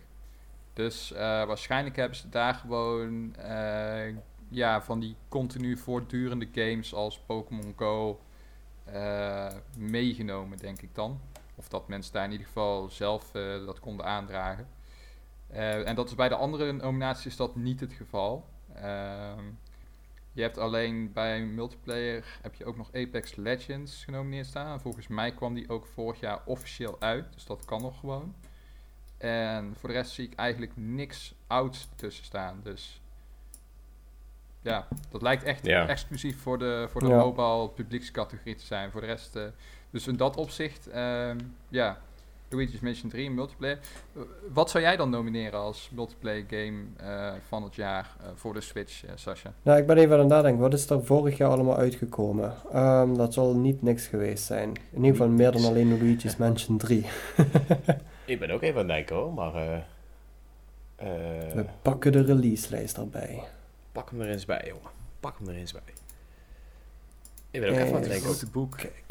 [0.73, 4.15] Dus uh, waarschijnlijk hebben ze daar gewoon uh,
[4.49, 8.21] ja, van die continu voortdurende games als Pokémon Go
[8.95, 9.47] uh,
[9.79, 11.21] meegenomen, denk ik dan.
[11.67, 13.31] Of dat mensen daar in ieder geval zelf
[13.67, 14.69] dat konden aandragen.
[15.49, 18.49] en dat is bij de andere nominaties is dat niet het geval.
[18.75, 19.45] Ehm,
[20.33, 24.81] je hebt alleen bij multiplayer heb je ook nog Apex Legends genomineerd staan.
[24.81, 28.35] Volgens mij kwam die ook vorig jaar officieel uit, dus dat kan nog gewoon.
[29.19, 32.61] En voor de rest zie ik eigenlijk niks ouds tussen staan.
[32.63, 33.01] Dus
[34.61, 38.91] ja, dat lijkt echt exclusief voor de, voor de mobile publiekscategorie te zijn.
[38.91, 39.47] Voor de rest, uh,
[39.91, 41.31] dus in dat opzicht, uh,
[41.69, 41.99] ja,
[42.49, 43.79] Luigi's Mansion 3 multiplayer.
[44.17, 44.23] Uh,
[44.53, 49.05] wat zou jij dan nomineren als multiplayer game uh, van het jaar voor de Switch,
[49.15, 49.53] Sasha?
[49.63, 50.61] Nou, ik ben even aan het nadenken.
[50.61, 52.55] Wat is er vorig jaar allemaal uitgekomen?
[52.75, 54.69] Um, dat zal niet niks geweest zijn.
[54.69, 57.07] In ieder geval meer dan alleen Luigi's Mansion 3.
[58.25, 59.55] Ik ben ook even aan het denken hoor, maar...
[59.55, 61.07] Uh,
[61.55, 63.43] We pakken de release-lijst erbij.
[63.93, 64.91] Pak hem er eens bij, jongen.
[65.21, 65.83] Pak hem er eens bij.
[67.51, 68.27] Ik ben ook even aan het denken.
[68.27, 68.77] Grote boek.
[68.77, 69.06] Kijk.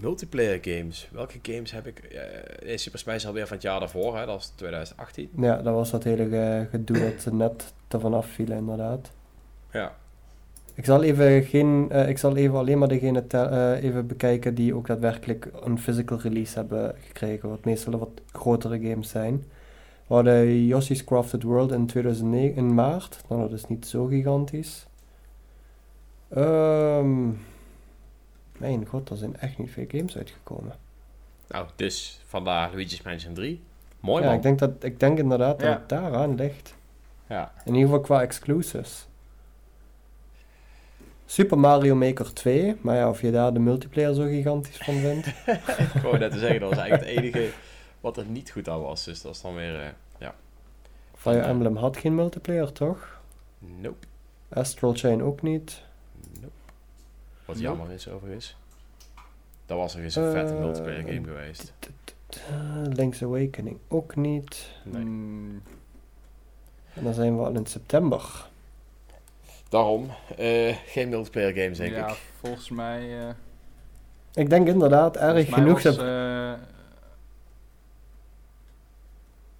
[0.00, 1.08] Multiplayer games.
[1.12, 2.18] Welke games heb ik...
[2.64, 4.26] Uh, Super Smash is alweer van het jaar daarvoor, hè?
[4.26, 5.30] Dat was 2018.
[5.36, 9.10] Ja, dat was dat hele gedoe dat ze net ervan afvielen, inderdaad.
[9.72, 9.96] Ja.
[10.74, 14.74] Ik zal even, geen, uh, ik zal even alleen maar degene uh, even bekijken die
[14.74, 17.48] ook daadwerkelijk een physical release hebben gekregen.
[17.48, 19.44] Wat meestal wat grotere games zijn.
[20.06, 23.20] We hadden Yoshi's Crafted World in 2009, in maart.
[23.28, 24.86] Nou, dat is niet zo gigantisch.
[26.36, 27.38] Um,
[28.58, 30.74] mijn god, er zijn echt niet veel games uitgekomen.
[31.48, 33.62] Nou, dus vandaar Luigi's Mansion 3.
[34.00, 34.36] Mooi ja, man.
[34.36, 36.74] ik denk, dat, ik denk inderdaad dat het daaraan ligt.
[37.28, 37.52] Ja.
[37.64, 39.08] In ieder geval qua exclusives.
[41.24, 45.26] Super Mario Maker 2, maar ja, of je daar de multiplayer zo gigantisch van vindt.
[45.94, 47.50] Ik wou net te zeggen, dat was eigenlijk het enige
[48.00, 49.04] wat er niet goed aan was.
[49.04, 49.88] Dus dat is dan weer, eh,
[50.18, 50.34] ja.
[51.14, 53.20] Fire Emblem had geen multiplayer, toch?
[53.58, 54.06] Nope.
[54.48, 55.82] Astral Chain ook niet.
[57.46, 58.56] Wat jammer is overigens.
[59.66, 61.72] Dat was nog eens een vette Eh, multiplayer game geweest.
[62.50, 64.70] Uh, Link's Awakening ook niet.
[64.84, 65.02] Nee.
[66.94, 68.46] En dan zijn we al in september.
[69.68, 72.16] Daarom, eh, geen multiplayer games denk ja, ik.
[72.40, 73.28] volgens mij...
[73.28, 73.34] eh,
[74.34, 76.52] Ik denk inderdaad erg genoeg was, dat eh,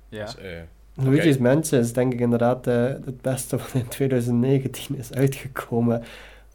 [0.09, 0.25] ja.
[0.25, 0.61] Dus, eh,
[0.95, 1.39] Luigi's.
[1.39, 6.05] Mansion is denk ik inderdaad eh, het beste wat in 2019 is uitgekomen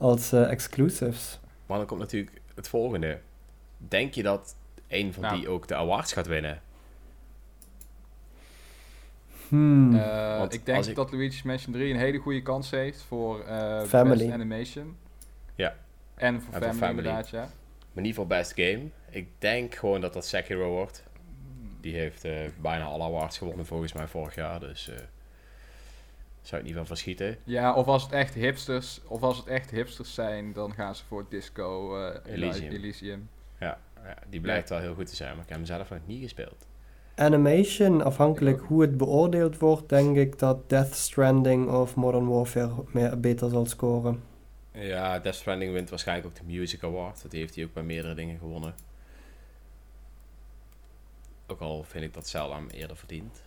[0.02, 1.40] als eh, exclusives.
[1.66, 3.18] maar dan komt natuurlijk het volgende.
[3.78, 4.54] Denk je dat
[4.88, 5.36] een van Nou.
[5.36, 6.62] die ook de awards gaat winnen?
[9.48, 9.96] Hmm.
[9.96, 13.40] Eh, Want ik denk ik- dat Luigi's Mansion 3 een hele goede kans heeft voor
[13.40, 14.18] eh Family.
[14.18, 14.96] Best Animation.
[15.54, 15.76] Ja.
[16.14, 16.96] En voor Family, Family.
[16.98, 17.50] inderdaad, ja.
[17.92, 18.82] Maar niet voor best game.
[19.10, 21.02] Ik denk gewoon dat dat Sekiro wordt.
[21.80, 24.60] Die heeft eh, bijna alle awards gewonnen volgens mij vorig jaar.
[24.60, 24.96] Dus eh
[26.42, 27.36] zou ik niet van verschieten.
[27.44, 31.04] Ja, of als het echt hipsters, of als het echt hipsters zijn, dan gaan ze
[31.04, 32.72] voor Disco eh, Elysium.
[32.72, 33.28] Elysium.
[33.60, 35.34] Ja, ja, die blijkt wel heel goed te zijn.
[35.34, 36.66] Maar ik heb hem zelf nog niet gespeeld.
[37.14, 43.20] Animation, afhankelijk hoe het beoordeeld wordt, denk ik dat Death Stranding of Modern Warfare meer,
[43.20, 44.22] beter zal scoren.
[44.72, 47.30] Ja, Death Stranding wint waarschijnlijk ook de Music Award.
[47.30, 48.74] Die heeft hij ook bij meerdere dingen gewonnen.
[51.46, 53.42] Ook al vind ik dat Zelda hem eerder verdient.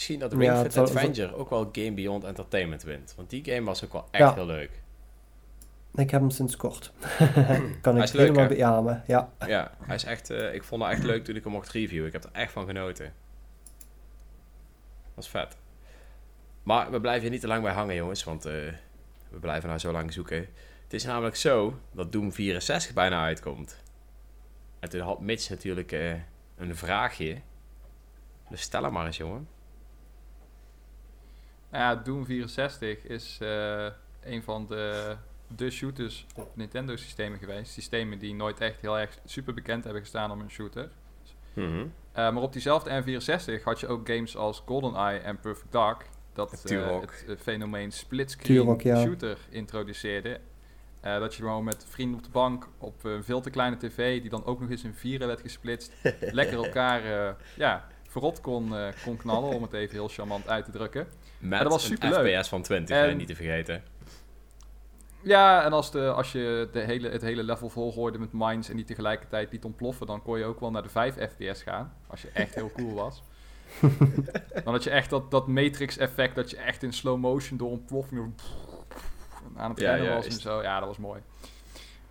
[0.00, 3.12] Misschien dat Ring Ja, Fit Adventure ook wel Game Beyond Entertainment wint.
[3.16, 4.34] Want die game was ook wel echt Ja.
[4.34, 4.82] heel leuk.
[5.94, 6.92] Ik heb hem sinds kort.
[7.80, 8.54] kan Hij ik is leuk, helemaal hè?
[8.56, 9.04] beamen.
[9.06, 9.32] Ja.
[9.46, 12.06] Ja, hij is echt, eh, ik vond het echt leuk toen ik hem mocht reviewen.
[12.06, 13.12] Ik heb er echt van genoten.
[15.14, 15.56] Dat is vet.
[16.62, 18.24] Maar we blijven hier niet te lang bij hangen, jongens.
[18.24, 18.52] Want eh,
[19.30, 20.38] we blijven nou zo lang zoeken.
[20.82, 23.82] Het is namelijk zo dat Doom 64 bijna uitkomt.
[24.78, 26.12] En toen had Mitch natuurlijk eh,
[26.56, 27.36] een vraagje.
[28.50, 29.48] Dus stel hem maar eens, jongen.
[31.70, 33.86] Nou ja, Doom 64 is eh,
[34.22, 35.14] een van de,
[35.56, 37.72] de shooters op Nintendo-systemen geweest.
[37.72, 40.90] Systemen die nooit echt heel erg super bekend hebben gestaan om een shooter.
[41.52, 41.86] Mhm.
[42.12, 46.06] Eh, maar op diezelfde N64 had je ook games als GoldenEye en Perfect Dark.
[46.32, 49.02] Dat eh, het fenomeen splitscreen Turok, ja.
[49.02, 50.40] shooter introduceerde.
[51.00, 54.20] Eh, dat je gewoon met vrienden op de bank op een veel te kleine tv,
[54.20, 58.76] die dan ook nog eens in vieren werd gesplitst, lekker elkaar eh, ja, verrot kon,
[58.76, 61.06] eh, kon knallen, om het even heel charmant uit te drukken.
[61.38, 62.36] Met dat was een superleuk.
[62.38, 63.82] FPS van 20, En- niet te vergeten.
[65.22, 68.76] Ja, en als, de, als je de hele, het hele level volgooide met mines en
[68.76, 71.92] die tegelijkertijd liet ontploffen, dan kon je ook wel naar de 5 fps gaan.
[72.06, 73.22] Als je echt heel cool was.
[74.64, 78.34] dan had je echt dat, dat matrix-effect, dat je echt in slow motion door ontploffingen
[79.56, 80.62] aan het Ja, rennen ja, was en zo.
[80.62, 81.20] Ja, dat was mooi.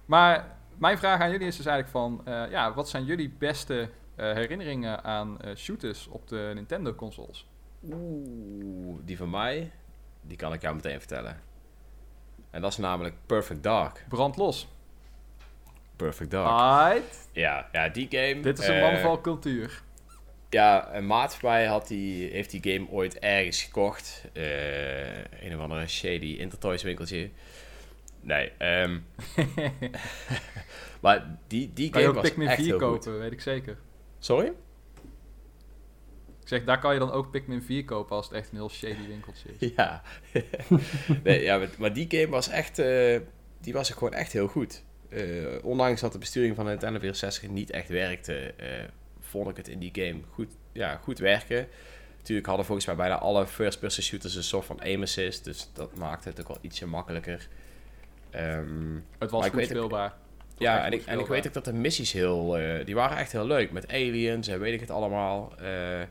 [0.06, 3.90] Maar mijn vraag aan jullie is dus eigenlijk van, eh, ja, wat zijn jullie beste
[4.22, 7.48] herinneringen aan eh, shooters op de Nintendo-consoles?
[7.92, 9.72] Oeh, die van mij,
[10.22, 11.42] die kan ik jou meteen vertellen.
[12.50, 14.06] En dat is namelijk Perfect Dark.
[14.10, 14.68] Brand los.
[15.96, 17.04] Perfect Dark.
[17.32, 18.40] Ja, ja, die game.
[18.40, 19.82] Dit is een eh, man van cultuur.
[20.50, 24.24] Ja, een maat van mij had die, heeft die game ooit ergens gekocht.
[24.34, 27.30] Eh, een of andere shady Intertoys winkeltje.
[28.22, 29.00] Nee, ehm,
[31.02, 32.80] maar die, die game ook was echt 4 heel goed.
[32.80, 33.78] kopen, weet ik zeker.
[34.20, 34.52] Sorry?
[36.42, 38.70] Ik zeg, daar kan je dan ook Pikmin 4 kopen als het echt een heel
[38.70, 39.72] shady winkeltje is.
[39.76, 40.02] Ja.
[41.24, 43.20] nee, ja, maar- die game was echt, eh,
[43.62, 44.84] die was gewoon echt heel goed.
[45.10, 45.24] Eh,
[45.64, 48.84] ondanks dat de besturing van de Nintendo 64 niet echt werkte, eh,
[49.20, 51.68] vond ik het in die game goed, ja, goed werken.
[52.18, 55.96] Natuurlijk hadden volgens mij bijna alle first-person shooters een soort van aim assist, dus dat
[55.96, 57.48] maakte het ook wel ietsje makkelijker.
[58.30, 60.18] Ehm, Het was goed speelbaar.
[60.60, 62.58] Ja, en ik, en ik weet ook dat de missies heel...
[62.58, 63.72] eh, die waren echt heel leuk.
[63.72, 65.54] Met aliens en weet ik het allemaal.
[65.62, 66.02] Eh,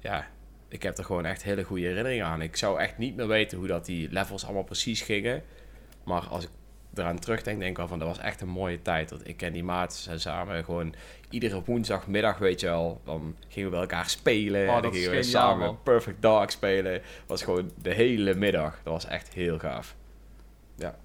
[0.00, 0.26] ja,
[0.68, 2.42] ik heb er gewoon echt hele goede herinneringen aan.
[2.42, 5.42] Ik zou echt niet meer weten hoe dat die levels allemaal precies gingen.
[6.04, 6.50] Maar als ik
[6.94, 7.98] eraan terugdenk, denk ik wel van...
[7.98, 9.10] Dat was echt een mooie tijd.
[9.10, 10.94] Want ik ken die maats en samen gewoon...
[11.30, 13.00] Iedere woensdagmiddag, weet je wel...
[13.04, 14.68] Dan gingen we bij elkaar spelen.
[14.68, 15.78] Oh, en dat dan gingen we samen man.
[15.82, 17.02] Perfect Dark spelen.
[17.26, 18.80] was gewoon de hele middag.
[18.82, 19.96] Dat was echt heel gaaf.
[20.76, 20.96] Ja,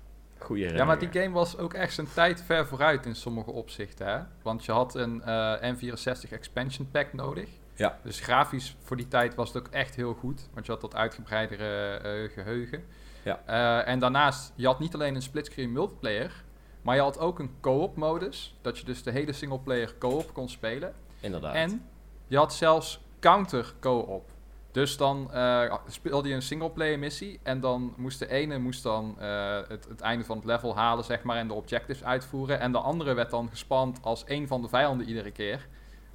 [0.44, 4.08] goede Ja, maar die game was ook echt zijn tijd ver vooruit in sommige opzichten.
[4.08, 4.20] Hè?
[4.42, 7.50] Want je had een eh, N64 expansion pack nodig.
[7.76, 8.00] Ja.
[8.04, 10.50] Dus grafisch voor die tijd was het ook echt heel goed.
[10.54, 12.84] Want je had dat uitgebreidere eh, geheugen.
[13.24, 13.42] Ja.
[13.46, 16.44] Eh, en daarnaast, je had niet alleen een splitscreen multiplayer.
[16.82, 20.50] Maar je had ook een co-op modus, dat je dus de hele singleplayer co-op kon
[20.50, 20.94] spelen.
[21.20, 21.56] Inderdaad.
[21.56, 21.90] En
[22.28, 24.30] je had zelfs counter co-op.
[24.72, 29.16] Dus dan uh, speelde je een singleplayer missie en dan moest de ene moest dan,
[29.20, 32.60] uh, het, het, einde van het level halen zeg maar, en de objectives uitvoeren.
[32.60, 35.68] En de andere werd dan gespand als een van de vijanden iedere keer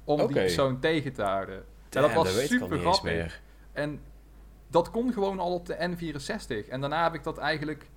[0.03, 0.27] om okay.
[0.27, 1.63] die persoon tegen te houden.
[1.89, 3.41] Damn, en dat was super grappig.
[3.71, 4.01] En
[4.67, 6.69] dat kon gewoon al op de N64.
[6.69, 7.89] En daarna heb ik dat eigenlijk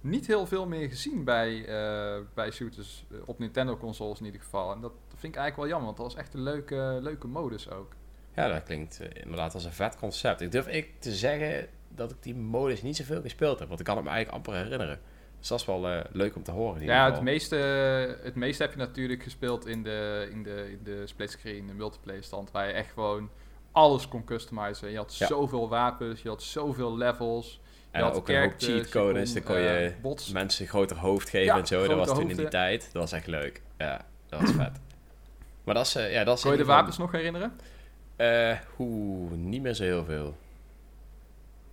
[0.00, 4.72] niet heel veel meer gezien bij, uh, bij shooters op Nintendo consoles in ieder geval.
[4.72, 7.70] En dat vind ik eigenlijk wel jammer, want dat was echt een leuke, leuke modus
[7.70, 7.92] ook.
[8.34, 10.40] Ja, dat klinkt uh, inderdaad als een vet concept.
[10.40, 13.86] Ik durf ik te zeggen dat ik die modus niet zoveel gespeeld heb, want ik
[13.86, 15.00] kan het me eigenlijk amper herinneren.
[15.38, 16.82] Dus dat is wel uh, leuk om te horen.
[16.82, 17.56] Ja, het meeste,
[18.22, 22.22] het meeste heb je natuurlijk gespeeld in de, in de, in de splitscreen, de multiplayer
[22.22, 23.30] stand, waar je echt gewoon
[23.72, 24.90] alles kon customizen.
[24.90, 25.26] Je had ja.
[25.26, 27.60] zoveel wapens, je had zoveel levels.
[27.90, 31.28] Je en had ook een hoop cheatcodes, dan kon je uh, mensen een groter hoofd
[31.28, 31.86] geven ja, en zo.
[31.86, 32.82] Dat was toen in die tijd.
[32.92, 33.62] Dat was echt leuk.
[33.78, 34.80] Ja, dat was vet.
[35.64, 35.96] Maar dat is...
[35.96, 37.52] Uh, ja, dat is kon je de wapens nog herinneren?
[38.22, 40.36] Uh, Oeh, niet meer zo heel veel.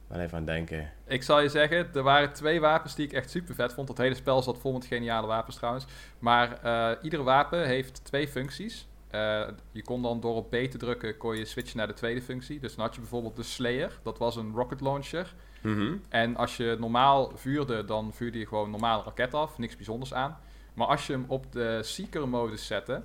[0.07, 0.91] Maar even aan denken.
[1.07, 3.87] Ik zal je zeggen, er waren twee wapens die ik echt super vet vond.
[3.87, 5.85] Het hele spel zat vol met geniale wapens trouwens.
[6.19, 8.87] Maar uh, ieder wapen heeft twee functies.
[9.11, 12.21] Uh, je kon dan door op B te drukken, kon je switchen naar de tweede
[12.21, 12.59] functie.
[12.59, 15.33] Dus dan had je bijvoorbeeld de Slayer, dat was een rocket launcher.
[15.61, 16.01] Mm -hmm.
[16.09, 20.37] En als je normaal vuurde, dan vuurde je gewoon normaal raket af, niks bijzonders aan.
[20.73, 23.03] Maar als je hem op de Seeker-modus zette,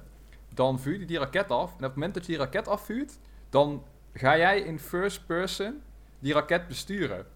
[0.55, 1.71] dan vuurde die raket af.
[1.71, 3.19] En op het moment dat je die raket afvuurt,
[3.55, 5.83] dan ga jij in first person
[6.19, 7.27] die raket besturen.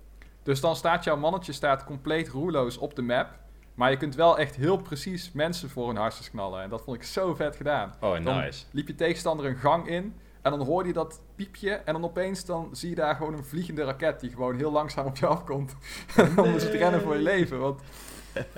[0.43, 3.29] Dus dan staat jouw mannetje staat compleet roerloos op de map.
[3.75, 6.63] Maar je kunt wel echt heel precies mensen voor hun hartjes knallen.
[6.63, 7.95] En dat vond ik zo vet gedaan.
[8.01, 8.65] Oh, dan nice.
[8.71, 10.15] liep je tegenstander een gang in.
[10.43, 11.71] En dan hoorde je dat piepje.
[11.71, 14.21] En dan opeens dan zie je daar gewoon een vliegende raket.
[14.21, 15.77] Die gewoon heel langzaam op je afkomt.
[16.17, 16.35] Nee.
[16.35, 17.59] dan moet je rennen voor je leven.
[17.59, 17.81] Want...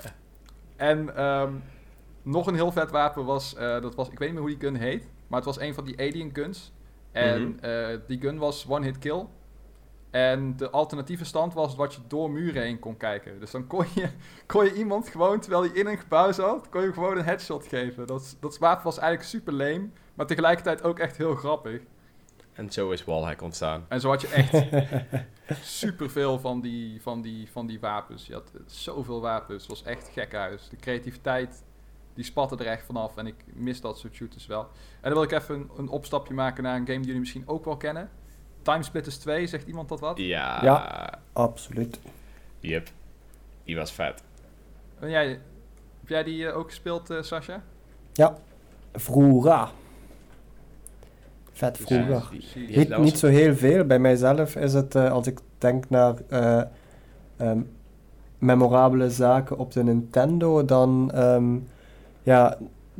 [0.75, 1.63] en um,
[2.21, 4.09] nog een heel vet wapen was, uh, dat was...
[4.09, 5.09] Ik weet niet meer hoe die gun heet.
[5.27, 6.71] Maar het was een van die alien guns.
[7.11, 7.69] En mm -hmm.
[7.69, 9.25] uh, die gun was one hit kill.
[10.11, 13.39] En de alternatieve stand was dat je door muren heen kon kijken.
[13.39, 14.09] Dus dan kon je,
[14.45, 17.67] kon je iemand gewoon, terwijl hij in een gebouw zat, kon je gewoon een headshot
[17.67, 18.07] geven.
[18.07, 21.81] Dat, dat wapen was eigenlijk super lame, maar tegelijkertijd ook echt heel grappig.
[22.53, 23.85] En zo is Wallhack ontstaan.
[23.87, 24.65] En zo had je echt
[25.81, 28.27] superveel van die, van, die, van die wapens.
[28.27, 29.61] Je had zoveel wapens.
[29.61, 30.69] Het was echt gekhuis.
[30.69, 31.63] De creativiteit,
[32.13, 33.17] die spatte er echt vanaf.
[33.17, 34.61] En ik mis dat soort shooters wel.
[34.61, 34.69] En
[35.01, 37.65] dan wil ik even een, een opstapje maken naar een game die jullie misschien ook
[37.65, 38.09] wel kennen.
[38.61, 40.17] Timesplitters 2, zegt iemand dat wat?
[40.17, 40.63] Ja.
[40.63, 41.99] Ja, absoluut.
[42.59, 42.89] Yep.
[43.63, 44.23] Die was vet.
[44.99, 45.27] En jij,
[45.99, 47.63] heb jij die uh, ook gespeeld, uh, Sascha?
[48.13, 48.37] Ja,
[48.93, 49.69] vroeger.
[51.51, 52.09] Vet vroeger.
[52.09, 53.85] Ja, die, die niet, niet zo heel veel.
[53.85, 56.15] Bij mijzelf is het, uh, als ik denk naar
[57.37, 57.69] um,
[58.37, 61.67] memorabele zaken op de Nintendo, dan um,
[62.23, 62.57] ja,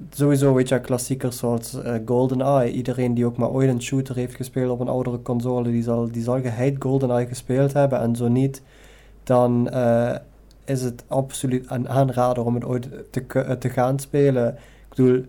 [0.10, 2.71] sowieso, weet je, klassiekers zoals uh, GoldenEye.
[2.71, 6.12] Iedereen die ook maar ooit een shooter heeft gespeeld op een oudere console, die zal,
[6.12, 7.99] die zal geheid GoldenEye gespeeld hebben.
[7.99, 8.62] En zo niet,
[9.23, 10.15] dan uh,
[10.65, 14.47] is het absoluut een aanrader om het ooit te, te gaan spelen.
[14.47, 15.25] Ik bedoel,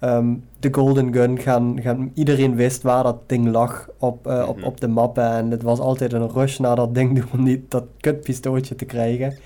[0.00, 4.40] um, de Golden Gun, gaan, gaan, iedereen wist waar dat ding lag op, uh, mm
[4.40, 4.48] -hmm.
[4.48, 5.30] op, op de mappen.
[5.30, 9.38] En het was altijd een rush naar dat ding om niet dat kutpistootje te krijgen.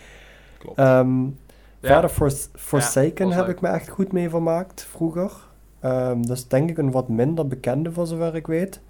[0.58, 0.78] Klopt.
[0.78, 1.51] Um, ja.
[1.82, 5.32] Verder Fors Forsaken heb ik me echt goed mee vermaakt vroeger.
[5.84, 8.80] Um, dat is denk ik een wat minder bekende voor zover ik weet.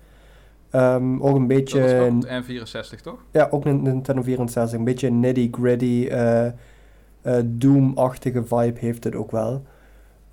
[0.73, 1.81] Um, ook een beetje...
[1.81, 3.25] Dat was ook de N64 toch?
[3.31, 4.79] Ja, ook een Nintendo 64.
[4.79, 9.63] Een beetje nitty gritty, uh, uh, Doom-achtige vibe heeft het ook wel.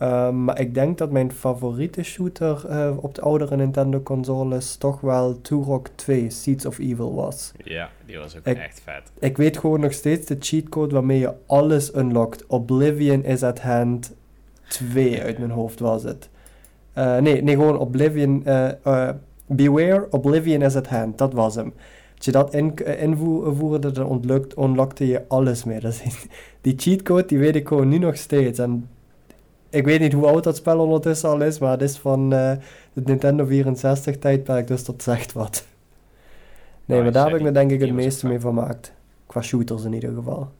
[0.01, 5.01] Um, maar ik denk dat mijn favoriete shooter uh, op de oudere Nintendo consoles toch
[5.01, 7.51] wel Turok 2, Seeds of Evil was.
[7.63, 9.11] Ja, die was ook ik, echt vet.
[9.19, 12.45] Ik weet gewoon nog steeds de cheatcode waarmee je alles unlockt.
[12.45, 14.15] Oblivion is at hand
[14.67, 16.29] 2 uit mijn hoofd was het.
[16.97, 18.43] Uh, nee, nee, gewoon Oblivion...
[18.45, 19.09] Uh,
[19.51, 21.73] Beware, Oblivion is at hand, dat was hem.
[22.15, 24.21] Als je dat in, invoerde, dan
[24.57, 25.79] unlockte je alles mee.
[25.89, 26.25] Dat is,
[26.61, 28.59] die cheatcode, die weet ik gewoon nu nog steeds.
[28.59, 28.87] En
[29.69, 32.51] ik weet niet hoe oud dat spel ondertussen al is, maar het is van uh,
[32.93, 35.67] de Nintendo 64 tijdperk, dus dat zegt wat.
[36.85, 38.93] Nee, maar daar heb ik me denk ik het meeste mee vermaakt.
[39.25, 40.51] Qua shooters in ieder geval.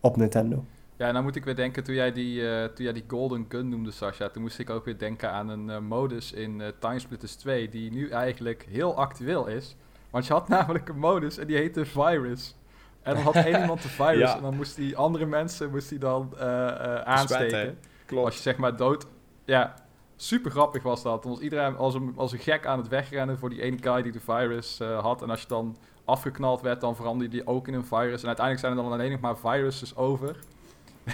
[0.00, 0.64] Op Nintendo.
[0.96, 3.68] Ja, nou moet ik weer denken, toen jij die, uh, toen jij die Golden Gun
[3.68, 7.34] noemde, Sasha, toen moest ik ook weer denken aan een uh, modus in uh, Timesplitters
[7.34, 9.76] 2, die nu eigenlijk heel actueel is.
[10.10, 12.54] Want je had namelijk een modus en die heette Virus.
[13.02, 14.36] En dan had één iemand de virus ja.
[14.36, 17.78] en dan moest die andere mensen moest die dan uh, uh, aansteken.
[18.06, 18.24] Klopt.
[18.24, 19.06] Als je zeg maar dood...
[19.44, 19.74] Ja,
[20.16, 21.22] super grappig was dat.
[21.22, 24.02] Dan was iedereen als een, als een gek aan het wegrennen voor die ene guy
[24.02, 25.22] die de virus uh, had.
[25.22, 28.20] En als je dan afgeknald werd, dan veranderde die ook in een virus.
[28.20, 30.36] En uiteindelijk zijn er dan alleen nog maar viruses over.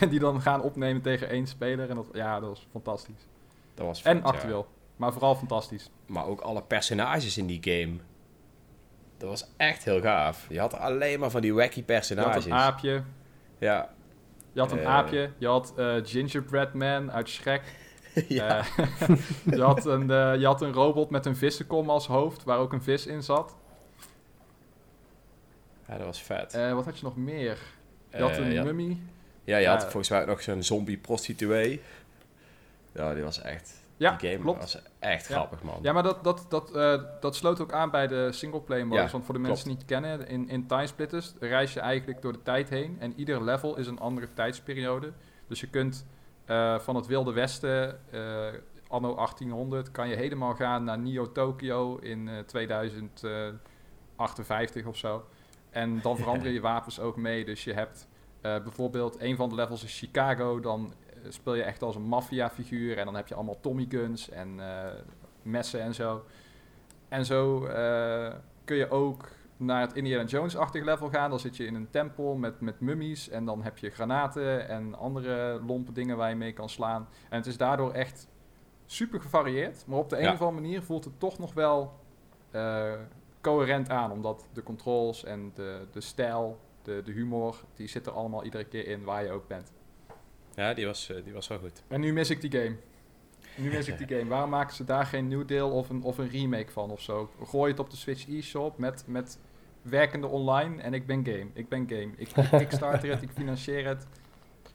[0.01, 1.91] En die dan gaan opnemen tegen één speler.
[1.91, 3.27] En dat, ja, dat was fantastisch.
[3.75, 4.23] Dat was En ja.
[4.23, 4.67] actueel.
[4.97, 5.91] Maar vooral fantastisch.
[6.07, 7.99] Maar ook alle personages in die game.
[9.17, 10.47] Dat was echt heel gaaf.
[10.49, 12.45] Je had alleen maar van die wacky Je had personages.
[12.45, 13.03] een aapje.
[13.59, 13.91] Ja.
[14.53, 14.87] Je had een Eh.
[14.87, 15.31] aapje.
[15.39, 17.63] Je had eh, Gingerbread Man uit Shrek.
[18.29, 18.59] ja.
[18.59, 19.09] Eh,
[19.57, 20.07] je, had een,
[20.41, 23.55] je had een robot met een vissenkom als hoofd, waar ook een vis in zat.
[25.89, 26.53] ja, dat was vet.
[26.73, 27.59] Wat had je nog meer?
[28.11, 28.63] Je had een ja.
[28.65, 28.99] mummy.
[29.45, 29.89] Ja, je had Ja.
[29.89, 31.81] volgens mij ook nog zo'n zombie-prostituee.
[32.93, 33.84] Ja, die was echt...
[33.97, 34.61] Ja, die game klopt.
[34.61, 35.35] was echt Ja.
[35.35, 35.79] grappig, man.
[35.83, 39.05] Ja, maar dat, dat, dat, eh, dat sloot ook aan bij de singleplayer modus.
[39.05, 42.33] Ja, want voor de mensen die het kennen, in, in Timesplitters reis je eigenlijk door
[42.33, 42.97] de tijd heen.
[42.99, 45.13] En ieder level is een andere tijdsperiode.
[45.47, 46.07] Dus je kunt
[46.45, 48.47] eh, van het Wilde Westen, eh,
[48.89, 55.25] anno 1800, kan je helemaal gaan naar Neo Tokyo in eh 2058 of zo.
[55.71, 57.45] En dan veranderen je wapens ook mee.
[57.45, 58.09] Dus je hebt
[58.41, 60.61] bijvoorbeeld, een van de levels is Chicago.
[60.61, 60.93] Dan
[61.29, 62.99] speel je echt als een maffiafiguur.
[62.99, 64.93] En dan heb je allemaal Tommy guns en eh,
[65.43, 66.25] messen en zo.
[67.09, 68.33] En zo eh,
[68.65, 71.31] kun je ook naar het Indiana Jones-achtig level gaan.
[71.31, 73.29] Dan zit je in een tempel met, met mummies.
[73.29, 77.09] En dan heb je granaten en andere lompe dingen waar je mee kan slaan.
[77.29, 78.29] En het is daardoor echt
[78.87, 79.85] super gevarieerd.
[79.87, 80.33] Maar op de een Ja.
[80.33, 81.93] of andere manier voelt het toch nog wel
[82.51, 82.93] eh,
[83.41, 84.13] coherent aan.
[84.13, 88.65] Omdat de controls en de, de stijl, de, de humor, die zitten er allemaal iedere
[88.65, 89.73] keer in waar je ook bent.
[90.57, 91.83] Ja, die was, eh, die was wel goed.
[91.89, 92.77] En nu mis ik die game.
[93.57, 94.29] Nu mis ik die game.
[94.29, 97.31] Waarom maken ze daar geen nieuw deel of een, of een remake van of zo?
[97.45, 99.39] Gooi het op de Switch eShop met, met
[99.83, 101.47] werkende online en ik ben game.
[101.53, 102.11] Ik ben game.
[102.17, 104.07] Ik, ik kickstarter het, ik financier het.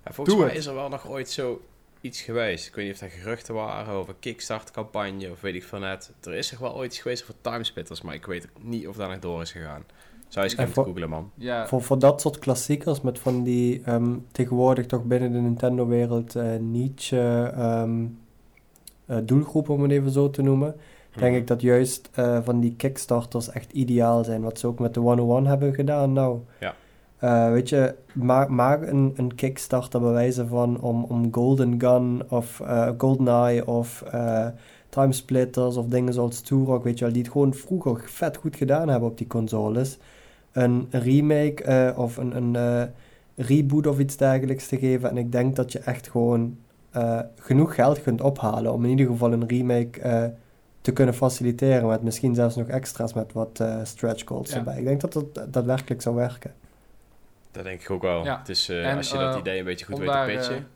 [0.03, 0.57] Ja, volgens Doe mij het.
[0.57, 1.61] is er wel nog ooit zo
[2.01, 2.67] iets geweest.
[2.67, 6.13] Ik weet niet of dat geruchten waren over een Kickstarter-campagne of weet ik van net.
[6.23, 9.09] Er is toch wel ooit iets geweest voor timesplitters, maar ik weet niet of dat
[9.09, 9.86] nog door is gegaan.
[10.30, 11.32] Zou je eens En kunnen voor- googlen, man.
[11.36, 16.36] Ja, Voor, voor dat soort klassiekers met van die ehm, tegenwoordig toch binnen de Nintendo-wereld
[16.36, 18.05] eh niche ehm,
[19.05, 20.75] eh, doelgroep, om het even zo te noemen,
[21.15, 24.41] denk ik dat juist eh, van die Kickstarters echt ideaal zijn.
[24.41, 26.13] Wat ze ook met de 101 hebben gedaan.
[26.13, 26.75] Nou, Ja.
[27.17, 32.21] eh, weet je, maak, maak een, een Kickstarter bij wijze van om, om Golden Gun
[32.30, 34.47] of eh GoldenEye of eh
[34.89, 38.89] Timesplitters of dingen zoals Turok, weet je wel, die het gewoon vroeger vet goed gedaan
[38.89, 39.97] hebben op die consoles.
[40.51, 42.83] Een remake eh, of een, een eh,
[43.47, 45.09] reboot of iets dergelijks te geven.
[45.09, 46.57] En ik denk dat je echt gewoon
[46.91, 50.23] eh, genoeg geld kunt ophalen om in ieder geval een remake eh,
[50.81, 51.87] te kunnen faciliteren.
[51.87, 54.57] Met misschien zelfs nog extra's met wat eh, stretch goals Ja.
[54.57, 54.77] erbij.
[54.77, 56.53] Ik denk dat dat daadwerkelijk zou werken.
[57.51, 58.23] Dat denk ik ook wel.
[58.23, 58.37] Ja.
[58.37, 60.67] Het is, eh, En, als je dat idee een beetje goed weet te pitchen.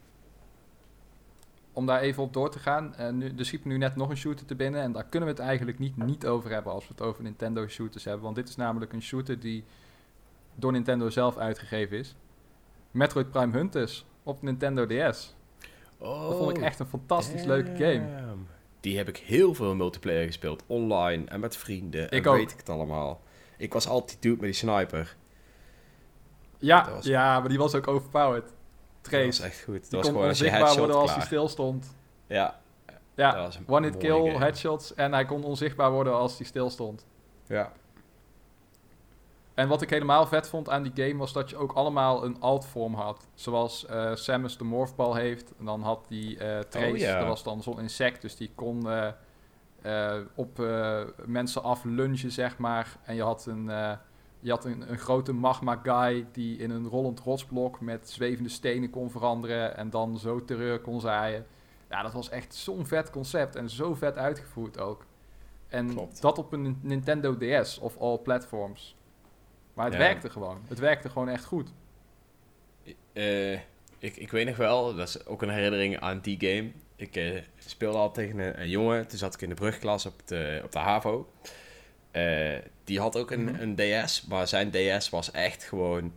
[1.74, 2.96] Om daar even op door te gaan.
[2.96, 4.82] eh, nu, er schiet nu net nog een shooter te binnen.
[4.82, 7.68] En daar kunnen we het eigenlijk niet, niet over hebben als we het over Nintendo
[7.68, 8.24] shooters hebben.
[8.24, 9.64] Want dit is namelijk een shooter die
[10.56, 12.16] door Nintendo zelf uitgegeven is.
[12.92, 15.36] Metroid Prime Hunters op Nintendo DS.
[15.98, 18.22] oh, Dat vond ik echt een fantastisch leuke game.
[18.22, 18.48] damn.
[18.80, 20.64] Die heb ik heel veel multiplayer gespeeld.
[20.68, 22.04] Online en met vrienden.
[22.06, 22.36] Ik en ook.
[22.38, 23.22] weet ik het allemaal.
[23.58, 25.16] Ik was altijd dude met die sniper.
[26.58, 28.54] Ja, was- ja, maar die was ook overpowered.
[29.04, 29.26] Dat Trace.
[29.26, 29.82] was echt goed.
[29.82, 31.96] Dat was gewoon als je onzichtbaar headshot worden als hij stil stond.
[32.28, 32.60] Ja,
[33.16, 34.38] Ja, dat one-hit kill, game.
[34.38, 34.94] headshots.
[34.94, 37.06] En hij kon onzichtbaar worden als hij stil stond.
[37.48, 37.72] Ja.
[39.54, 42.42] En wat ik helemaal vet vond aan die game was dat je ook allemaal een
[42.42, 43.28] alt-vorm had.
[43.34, 45.54] Zoals eh, Samus de Morphball heeft.
[45.60, 48.22] En dan had die eh Trace, Oh, dat was dan zo'n insect.
[48.22, 48.90] Dus die kon
[49.82, 50.58] eh, op
[51.26, 51.84] mensen af
[52.32, 52.98] zeg maar.
[53.04, 53.70] En je had een,
[54.44, 58.90] je had een, een grote magma guy die in een rollend rotsblok met zwevende stenen
[58.90, 59.78] kon veranderen.
[59.78, 61.46] En dan zo terreur kon zaaien.
[61.90, 65.06] Ja, dat was echt zo'n vet concept en zo vet uitgevoerd ook.
[65.68, 66.22] En Klopt.
[66.22, 68.96] dat op een Nintendo DS of all platforms.
[69.74, 70.00] Maar het Ja.
[70.00, 70.62] werkte gewoon.
[70.68, 71.72] Het werkte gewoon echt goed.
[73.14, 73.54] Eh,
[74.00, 76.72] ik, ik weet nog wel, dat is ook een herinnering aan die game.
[76.96, 80.28] Ik eh, speelde al tegen een, een jongen, toen zat ik in de brugklas op
[80.28, 81.30] de, op de HAVO.
[82.14, 82.24] Eh,
[82.84, 83.62] die had ook een, Mhm.
[83.62, 86.14] een DS, maar zijn DS was echt gewoon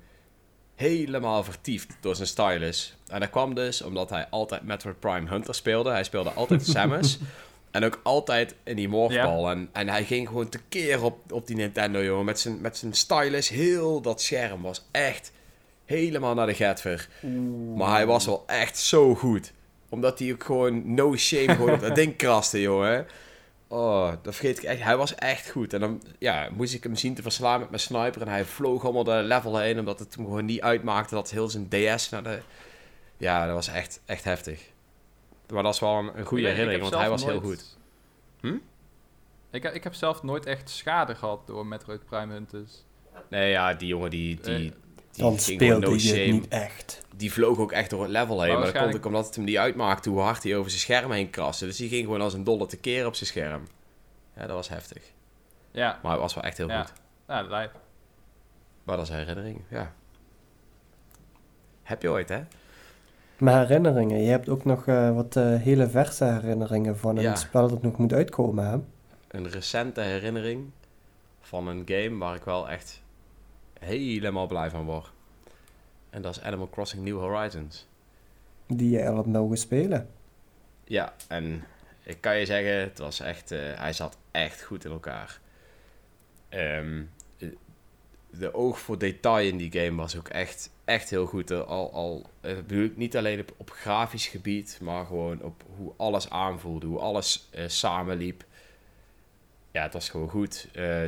[0.75, 2.97] helemaal vertiefd door zijn stylus.
[3.09, 5.91] En dat kwam dus omdat hij altijd Metroid Prime Hunter speelde.
[5.91, 7.19] Hij speelde altijd Samus.
[7.71, 9.51] En ook altijd in die morphball.
[9.51, 12.25] En, en hij ging gewoon tekeer op, op die Nintendo, jongen.
[12.25, 13.49] Met zijn, met zijn stylus.
[13.49, 15.33] Heel dat scherm was echt
[15.85, 17.09] helemaal naar de getver.
[17.77, 19.53] Maar hij was wel echt zo goed.
[19.89, 23.07] Omdat hij ook gewoon no shame gewoon op dat ding kraste, jongen.
[23.69, 24.83] Oh, dat vergeet ik echt.
[24.83, 25.73] Hij was echt goed.
[25.73, 28.21] En dan ja, moest ik hem zien te verslaan met mijn sniper.
[28.23, 29.79] En hij vloog allemaal de level heen.
[29.79, 32.39] Omdat het hem gewoon niet uitmaakte dat heel zijn DS naar de...
[33.17, 34.71] Ja, dat was echt, echt heftig.
[35.53, 37.77] Maar dat is wel een, een goede herinnering, want hij was heel goed.
[38.41, 38.57] Hm?
[39.51, 42.85] Ik, heb- ik heb zelf nooit echt schade gehad door Metroid Prime Hunters.
[43.31, 44.73] Nee, ja, die jongen die, die, Eh, die
[45.17, 47.05] Dan speelde je niet echt.
[47.17, 48.55] Die vloog ook echt door het level heen.
[48.59, 51.11] Maar, dat komt ook omdat het hem niet uitmaakte hoe hard hij over zijn scherm
[51.11, 51.65] heen kraste.
[51.67, 53.63] Dus die ging gewoon als een dolle tekeer op zijn scherm.
[54.37, 55.03] Ja, dat was heftig.
[55.71, 55.99] Ja.
[56.03, 56.93] Maar het was wel echt heel goed.
[57.29, 57.71] Ja, live.
[58.85, 59.93] Maar dat is herinnering, ja.
[61.83, 62.41] Heb je ooit, hè?
[63.39, 67.69] Maar herinneringen, je hebt ook nog uh, wat uh, hele verse herinneringen van een spel
[67.69, 68.79] dat nog moet uitkomen, hè?
[69.29, 70.71] Een recente herinnering
[71.41, 73.03] van een game waar ik wel echt
[73.87, 75.11] helemaal blij van word.
[76.11, 77.87] En dat is Animal Crossing New Horizons.
[78.67, 80.09] Die je al hebt mogen spelen.
[80.85, 81.65] Ja, en
[82.03, 85.41] ik kan je zeggen, het was echt, uh, hij zat echt goed in elkaar.
[86.51, 87.11] Um,
[88.31, 91.51] de oog voor detail in die game was ook echt, echt heel goed.
[91.51, 96.31] Al, al bedoel ik niet alleen op, op grafisch gebied, maar gewoon op hoe alles
[96.31, 98.45] aanvoelde, hoe alles uh, samenliep.
[99.71, 100.69] Ja, het was gewoon goed.
[100.75, 101.05] Uh,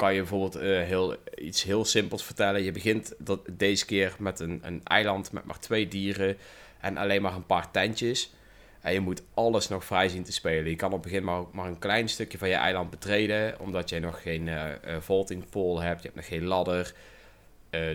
[0.00, 2.62] kan je bijvoorbeeld uh, heel, iets heel simpels vertellen.
[2.62, 6.36] Je begint dat, deze keer met een, een eiland met maar twee dieren
[6.80, 8.34] en alleen maar een paar tentjes.
[8.80, 10.70] En je moet alles nog vrij zien te spelen.
[10.70, 13.88] Je kan op het begin maar, maar een klein stukje van je eiland betreden, omdat
[13.88, 14.64] je nog geen uh,
[15.00, 16.94] vaulting pole hebt, je hebt nog geen ladder.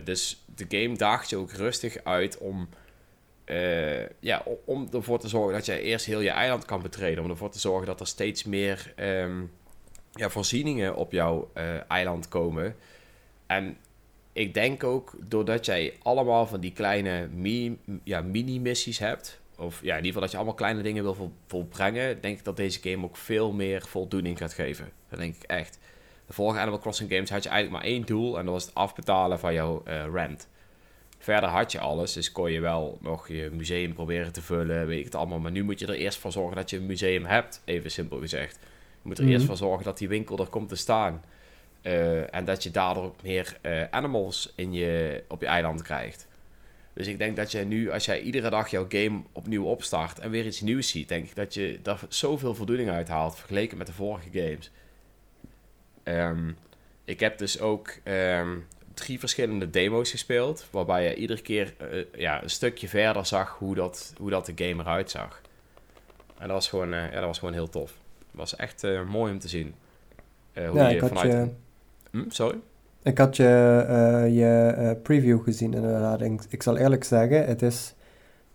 [0.04, 2.70] Dus de game daagt je ook rustig uit om,
[4.20, 7.24] ja, om ervoor te zorgen dat je eerst heel je eiland kan betreden.
[7.24, 9.52] Om ervoor te zorgen dat er steeds meer um,
[10.16, 11.52] ja, voorzieningen op jouw
[11.88, 12.76] eiland komen.
[13.46, 13.78] En
[14.34, 17.30] ik denk ook, doordat jij allemaal van die kleine
[18.04, 21.32] ja, mini-missies hebt, of ja, in ieder geval dat je allemaal kleine dingen wil vol,
[21.48, 24.92] volbrengen, denk ik dat deze game ook veel meer voldoening gaat geven.
[25.10, 25.80] Dat denk ik echt.
[26.28, 28.76] De vorige Animal Crossing games had je eigenlijk maar één doel en dat was het
[28.76, 30.48] afbetalen van jouw uh, rent.
[31.20, 35.00] Verder had je alles, dus kon je wel nog je museum proberen te vullen, weet
[35.00, 35.40] ik het allemaal.
[35.40, 38.20] Maar nu moet je er eerst voor zorgen dat je een museum hebt, even simpel
[38.20, 38.60] gezegd.
[39.06, 39.48] Je moet er eerst mhm.
[39.48, 41.24] voor zorgen dat die winkel er komt te staan.
[41.82, 46.28] Uh, en dat je daardoor meer uh, animals in je, op je eiland krijgt.
[46.94, 50.30] Dus ik denk dat je nu, als jij iedere dag jouw game opnieuw opstart en
[50.30, 53.88] weer iets nieuws ziet, denk ik dat je daar zoveel voldoening uit haalt vergeleken met
[53.88, 54.72] de vorige games.
[56.04, 56.52] Ehm,
[57.04, 62.44] ik heb dus ook um, drie verschillende demo's gespeeld, waarbij je iedere keer uh, ja,
[62.44, 65.42] een stukje verder zag hoe dat, hoe dat de game eruit zag.
[66.38, 68.04] En dat was gewoon, ja, dat was gewoon heel tof.
[68.36, 69.74] Was echt uh, mooi om te zien.
[70.54, 71.32] hoe ja, je vanuit...
[71.32, 71.50] Je...
[72.12, 72.58] Hm, sorry?
[73.04, 76.22] Ik had je, uh, je preview gezien inderdaad.
[76.22, 77.96] Ik, ik zal eerlijk zeggen, het is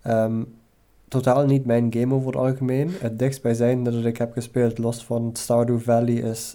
[0.06, 0.54] um,
[1.08, 2.90] totaal niet mijn game over het algemeen.
[3.00, 6.54] Het dichtstbijzijnde dat ik heb gespeeld, los van Stardew Valley, is...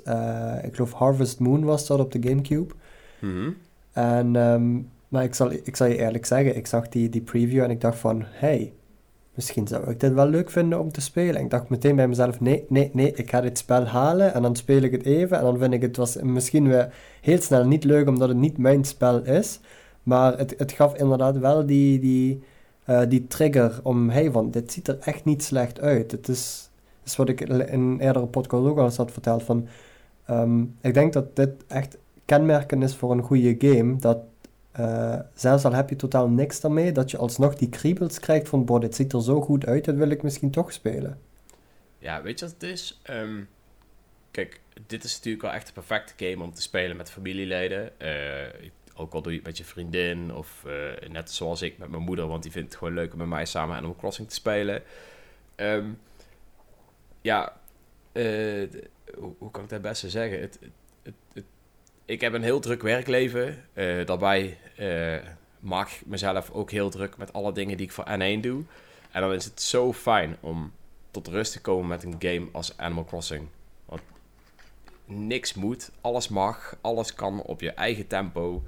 [0.62, 2.74] Ik geloof Harvest Moon was dat op de Gamecube.
[3.20, 3.58] Mm -hmm.
[3.92, 4.36] En...
[4.36, 7.70] Um, maar ik zal, ik zal je eerlijk zeggen, ik zag die, die preview en
[7.70, 8.24] ik dacht van...
[8.26, 8.74] Hey,
[9.36, 11.42] misschien zou ik dit wel leuk vinden om te spelen.
[11.42, 14.56] Ik dacht meteen bij mezelf, nee, nee, nee, ik ga dit spel halen en dan
[14.56, 15.38] speel ik het even.
[15.38, 18.58] En dan vind ik het was misschien weer heel snel niet leuk, omdat het niet
[18.58, 19.60] mijn spel is.
[20.04, 22.44] Maar het, het gaf inderdaad wel die, die,
[22.90, 26.12] uh, die trigger om, hey, van dit ziet er echt niet slecht uit.
[26.12, 26.70] Het is,
[27.04, 29.68] is wat ik in een eerdere podcast ook al eens had verteld, van...
[30.30, 34.18] Um, ik denk dat dit echt kenmerken is voor een goede game, dat
[34.80, 38.66] uh, zelfs al heb je totaal niks daarmee, dat je alsnog die kriebels krijgt van,
[38.66, 41.20] boh, dit ziet er zo goed uit, dat wil ik misschien toch spelen.
[41.98, 43.02] Ja, weet je wat het is?
[43.10, 43.50] Um,
[44.32, 47.92] kijk, dit is natuurlijk wel echt de perfecte game om te spelen met familieleden.
[47.98, 51.90] Uh, ook al doe je het met je vriendin of uh, net zoals ik met
[51.90, 54.36] mijn moeder, want die vindt het gewoon leuk om met mij samen Animal Crossing te
[54.36, 54.82] spelen.
[55.56, 56.00] Um,
[57.22, 57.58] ja,
[59.18, 60.42] hoe, hoe, kan ik dat best zeggen?
[60.42, 60.60] Het,
[61.04, 61.46] het, het,
[62.06, 63.64] ik heb een heel druk werkleven.
[63.74, 65.16] Uh, daarbij uh,
[65.60, 68.64] maak ik mezelf ook heel druk met alle dingen die ik voor N1 doe.
[69.12, 70.72] En dan is het zo fijn om
[71.12, 73.48] tot rust te komen met een game als Animal Crossing.
[73.86, 74.02] Want
[75.06, 78.64] niks moet, alles mag, alles kan op je eigen tempo.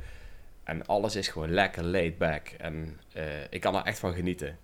[0.64, 2.48] En alles is gewoon lekker laid back.
[2.48, 4.58] En uh, ik kan er echt van genieten.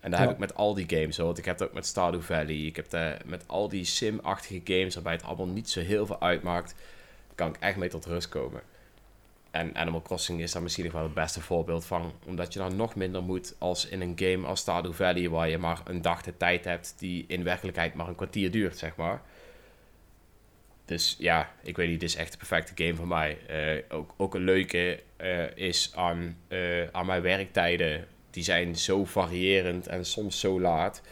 [0.00, 1.16] En dat heb ik met al die games.
[1.16, 2.56] Want ik heb het ook met Stardew Valley.
[2.56, 6.20] Ik heb het met al die sim-achtige games waarbij het allemaal niet zo heel veel
[6.20, 6.74] uitmaakt
[7.36, 8.62] kan ik echt mee tot rust komen.
[9.50, 12.12] En Animal Crossing is daar misschien nog wel het beste voorbeeld van.
[12.24, 15.28] Omdat je dan nog minder moet als in een game als Stardew Valley...
[15.28, 18.78] waar je maar een dag de tijd hebt die in werkelijkheid maar een kwartier duurt,
[18.78, 19.22] zeg maar.
[20.84, 23.38] Dus ja, ik weet niet, dit is echt de perfecte game voor mij.
[23.50, 28.06] Uh, ook, ook een leuke uh, is aan, uh, aan mijn werktijden.
[28.30, 31.02] Die zijn zo variërend en soms zo laat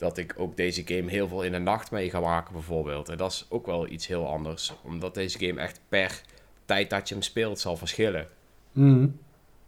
[0.00, 3.08] dat ik ook deze game heel veel in de nacht mee ga maken, bijvoorbeeld.
[3.08, 6.22] En dat is ook wel iets heel anders, omdat deze game echt per
[6.64, 8.28] tijd dat je hem speelt zal verschillen.
[8.72, 9.18] Mm.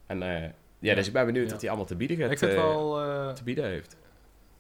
[0.07, 1.53] En uh, ja, dus ik ben benieuwd ja.
[1.53, 3.97] wat hij allemaal te bieden gaat, ik vind uh, wel, uh, te bieden heeft.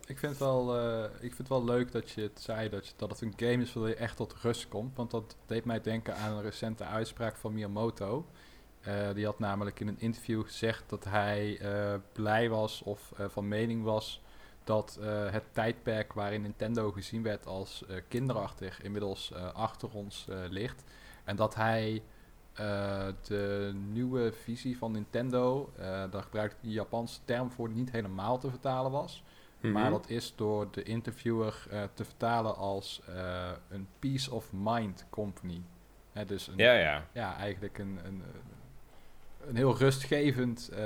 [0.07, 3.11] Ik vind, wel, ik vind het wel leuk dat je het zei, dat, je, dat
[3.11, 4.97] het een game is waar je echt tot rust komt.
[4.97, 8.27] Want dat deed mij denken aan een recente uitspraak van Miyamoto.
[9.14, 11.61] die had namelijk in een interview gezegd dat hij
[12.12, 14.22] blij was of van mening was
[14.64, 14.98] dat
[15.30, 20.84] het tijdperk waarin Nintendo gezien werd als kinderachtig inmiddels achter ons ligt.
[21.24, 22.02] En dat hij
[23.22, 25.72] de nieuwe visie van Nintendo,
[26.10, 29.24] daar gebruikt die Japanse term voor, niet helemaal te vertalen was.
[29.60, 29.90] Maar mhm.
[29.90, 33.02] dat is door de interviewer te vertalen als
[33.68, 35.62] een peace of mind company.
[36.12, 37.06] Hè, dus een, ja, ja.
[37.12, 38.22] ja, eigenlijk een, een,
[39.47, 40.78] een heel rustgevend uh,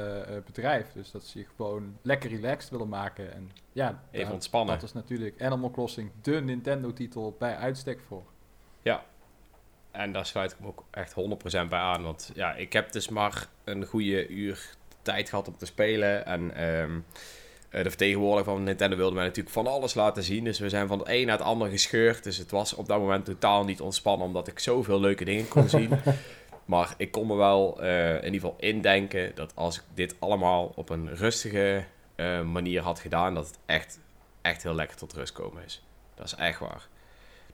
[0.44, 0.92] bedrijf.
[0.92, 3.32] Dus dat ze je gewoon lekker relaxed willen maken.
[3.32, 4.74] En ja, even ontspannen.
[4.74, 8.24] Dat is natuurlijk Animal Crossing de Nintendo-titel bij uitstek voor.
[8.82, 9.04] Ja,
[9.90, 12.02] en daar sluit ik me ook echt 100% bij aan.
[12.02, 14.70] Want ja, ik heb dus maar een goede uur
[15.02, 16.26] tijd gehad om te spelen.
[16.26, 17.04] En um,
[17.70, 20.44] eh, de vertegenwoordiger van Nintendo wilde mij natuurlijk van alles laten zien.
[20.44, 22.24] Dus we zijn van het een naar het ander gescheurd.
[22.24, 25.68] Dus het was op dat moment totaal niet ontspannen, omdat ik zoveel leuke dingen kon
[25.68, 25.90] zien.
[26.66, 30.72] maar ik kon me wel uh, in ieder geval indenken dat als ik dit allemaal
[30.74, 31.84] op een rustige
[32.16, 34.00] uh, manier had gedaan, dat het echt,
[34.42, 35.84] echt heel lekker tot rust komen is.
[36.14, 36.88] Dat is echt waar.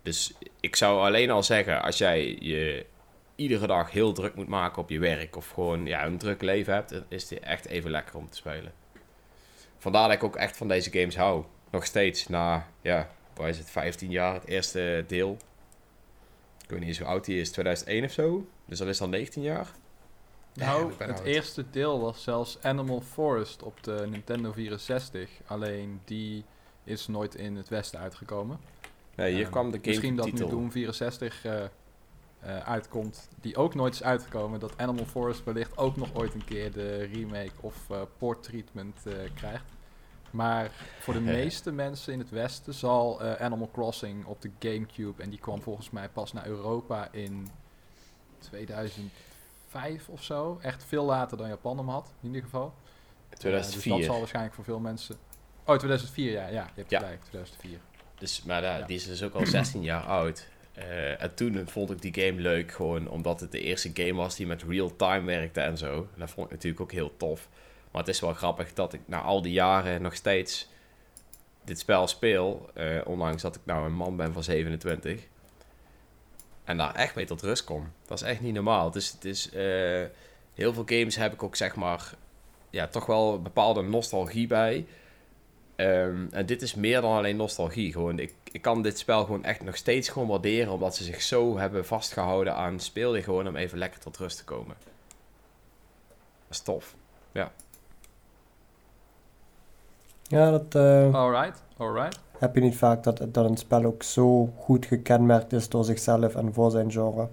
[0.03, 2.87] Dus ik zou alleen al zeggen, als jij je
[3.35, 6.75] iedere dag heel druk moet maken op je werk of gewoon ja, een druk leven
[6.75, 8.73] hebt, is dit echt even lekker om te spelen
[9.83, 11.45] vandaar dat ik ook echt van deze games hou.
[11.71, 15.37] Nog steeds na, ja, waar is het, 15 jaar, het eerste deel.
[16.73, 18.47] Ik weet niet eens hoe oud die is, 2001 of zo.
[18.65, 19.69] Dus dat is al 19 jaar.
[20.55, 25.31] Nou, het eerste deel was zelfs Animal Forest op de Nintendo 64.
[25.47, 26.45] Alleen die
[26.85, 28.59] is nooit in het Westen uitgekomen.
[29.15, 33.57] Nee, hier ehm, kwam de game Misschien dat nu Doom 64 uh, uh, uitkomt, die
[33.57, 34.61] ook nooit is uitgekomen.
[34.61, 38.97] Dat Animal Forest wellicht ook nog ooit een keer de remake of uh, port treatment
[39.07, 39.65] uh, krijgt.
[40.33, 40.71] Maar
[41.01, 45.31] voor de meeste mensen in het Westen zal uh, Animal Crossing op de Gamecube, en
[45.31, 47.49] die kwam volgens mij pas naar Europa in
[48.39, 50.59] 2005 of zo.
[50.63, 52.75] Echt veel later dan Japan hem had, in ieder geval.
[53.39, 53.93] 2004.
[53.93, 55.17] dus dat zal waarschijnlijk voor veel mensen...
[55.65, 56.47] Oh, 2004, ja.
[56.47, 56.99] Ja, je hebt ja.
[56.99, 57.79] gelijk, 2004.
[58.19, 58.83] Dus, maar ja.
[58.83, 60.49] die is dus ook al 16 jaar oud.
[60.79, 64.37] Uh, en toen vond ik die game leuk, gewoon omdat het de eerste game was
[64.37, 66.09] die met real-time werkte en zo.
[66.15, 67.49] En dat vond ik natuurlijk ook heel tof.
[67.93, 70.69] Maar het is wel grappig dat ik na al die jaren nog steeds
[71.65, 72.71] dit spel speel.
[72.75, 75.27] Uh, ondanks dat ik nou een man ben van 27.
[76.65, 77.93] En daar echt mee tot rust kom.
[78.07, 78.91] Dat is echt niet normaal.
[78.91, 80.05] Dus het is, uh,
[80.55, 82.15] heel veel games heb ik ook zeg maar,
[82.71, 84.87] ja, toch wel een bepaalde nostalgie bij.
[85.77, 87.93] Um, en dit is meer dan alleen nostalgie.
[87.93, 90.73] Gewoon, ik, ik kan dit spel gewoon echt nog steeds gewoon waarderen.
[90.73, 94.37] Omdat ze zich zo hebben vastgehouden aan speel je gewoon om even lekker tot rust
[94.37, 94.77] te komen.
[96.49, 96.95] Dat is tof.
[97.33, 97.53] Ja.
[100.33, 100.75] Ja, dat...
[100.75, 102.21] Uh, alright, alright.
[102.39, 106.35] Heb je niet vaak dat, dat een spel ook zo goed gekenmerkt is door zichzelf
[106.35, 107.29] en voor zijn genre?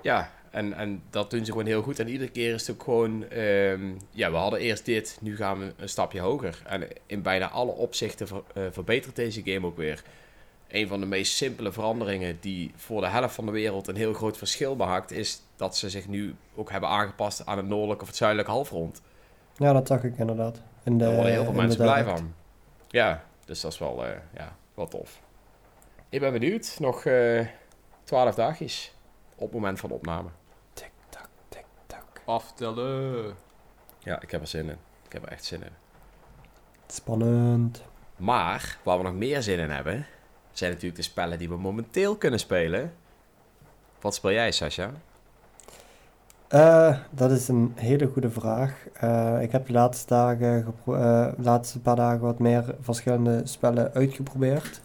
[0.00, 1.98] Ja, en, en dat doen ze gewoon heel goed.
[1.98, 3.24] En iedere keer is het ook gewoon...
[3.32, 6.62] Um, ja, we hadden eerst dit, nu gaan we een stapje hoger.
[6.66, 10.02] En in bijna alle opzichten ver, uh, verbetert deze game ook weer.
[10.68, 14.12] Een van de meest simpele veranderingen die voor de helft van de wereld een heel
[14.12, 15.10] groot verschil maakt...
[15.10, 19.02] is dat ze zich nu ook hebben aangepast aan het noordelijke of het zuidelijke halfrond.
[19.56, 20.60] Ja, dat zag ik inderdaad.
[20.84, 22.34] En Daar worden heel veel mensen blij van.
[22.88, 25.20] Ja, dus dat is wel, uh, ja, wel tof.
[26.08, 26.76] Ik ben benieuwd.
[26.78, 27.46] Nog uh,
[28.04, 28.94] twaalf dagjes
[29.34, 30.28] op het moment van opname.
[30.72, 32.22] Tik, tak, tik, tak.
[32.24, 33.34] Aftellen.
[33.98, 34.78] Ja, ik heb er zin in.
[35.06, 35.72] Ik heb er echt zin in.
[36.86, 37.82] Spannend.
[38.16, 40.06] Maar, waar we nog meer zin in hebben,
[40.52, 42.94] zijn natuurlijk de spellen die we momenteel kunnen spelen.
[44.00, 44.90] Wat speel jij, Sasha?
[46.54, 48.86] Uh, dat is een hele goede vraag.
[49.04, 54.80] Uh, ik heb de laatste, dagen uh, laatste paar dagen wat meer verschillende spellen uitgeprobeerd.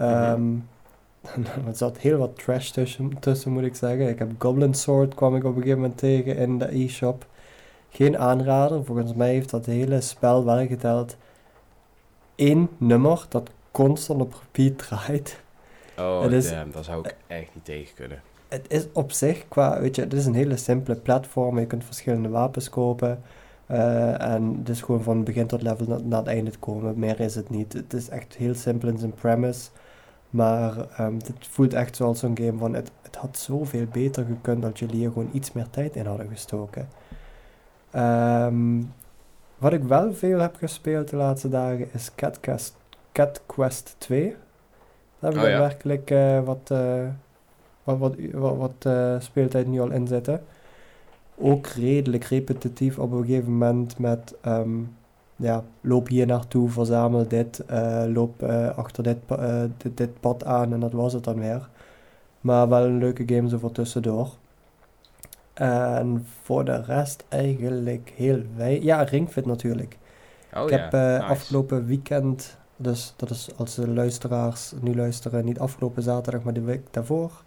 [0.00, 0.68] Um,
[1.66, 4.08] er zat heel wat trash tussen, tussen, moet ik zeggen.
[4.08, 7.26] Ik heb Goblin Sword kwam ik op een gegeven moment tegen in de e-shop.
[7.90, 8.84] Geen aanrader.
[8.84, 11.16] Volgens mij heeft dat hele spel wel geteld
[12.34, 15.40] één nummer dat constant op repeat draait.
[15.98, 16.70] Oh, damn.
[16.70, 18.20] Dat zou ik echt niet tegen kunnen
[18.56, 21.58] het is op zich qua, weet je, het is een hele simpele platform.
[21.58, 23.22] Je kunt verschillende wapens kopen.
[23.70, 26.98] Uh, en het is gewoon van begin tot level naar, naar, het einde te komen.
[26.98, 27.72] Meer is het niet.
[27.72, 29.68] Het is echt heel simpel in zijn premise.
[30.30, 32.74] Maar um, het voelt echt zoals zo'n game van...
[32.74, 36.28] Het, het had zoveel beter gekund dat jullie hier gewoon iets meer tijd in hadden
[36.28, 36.88] gestoken.
[37.94, 38.92] Um,
[39.58, 42.76] wat ik wel veel heb gespeeld de laatste dagen is Cat Quest,
[43.12, 44.36] Cat Quest 2.
[45.18, 45.58] Daar heb ik oh, ja.
[45.58, 46.68] werkelijk uh, wat...
[46.72, 47.08] Uh,
[47.86, 50.42] wat, wat, wat, wat uh, speeltijd nu al inzetten.
[51.38, 54.94] Ook redelijk repetitief op een gegeven moment met um,
[55.36, 59.16] ja, loop hier naartoe, verzamel dit, uh, loop uh, achter dit,
[59.76, 61.68] dit, dit, pad aan en dat was het dan weer.
[62.40, 64.28] Maar wel een leuke game zo voor tussendoor.
[65.54, 68.82] En voor de rest eigenlijk heel weinig.
[68.82, 69.98] Ja, Ringfit natuurlijk.
[70.54, 71.22] Oh ik ja, heb eh, nice.
[71.22, 76.60] afgelopen weekend, dus dat is als de luisteraars nu luisteren, niet afgelopen zaterdag, maar de
[76.60, 77.42] week daarvoor,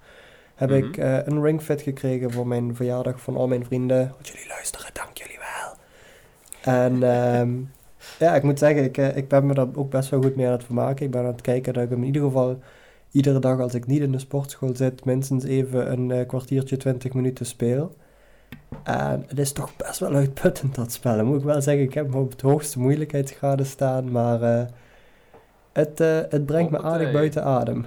[0.59, 1.01] heb ik Mhm.
[1.05, 3.97] eh, een ringfit gekregen voor mijn verjaardag van al mijn vrienden.
[4.13, 5.75] Want jullie luisteren, dank jullie wel.
[6.75, 7.49] En ehm,
[8.19, 10.45] ja, ik moet zeggen, ik, eh, ik ben me daar ook best wel goed mee
[10.45, 11.05] aan het vermaken.
[11.05, 12.59] Ik ben aan het kijken dat ik in ieder geval
[13.11, 17.13] iedere dag als ik niet in de sportschool zit, minstens even een eh, kwartiertje, twintig
[17.13, 17.95] minuten speel.
[18.83, 21.25] En het is toch best wel uitputtend dat spel.
[21.25, 24.67] Moet ik wel zeggen, ik heb hem op het hoogste moeilijkheidsgraden staan, maar
[25.73, 25.99] het,
[26.29, 27.85] het brengt me aardig buiten adem.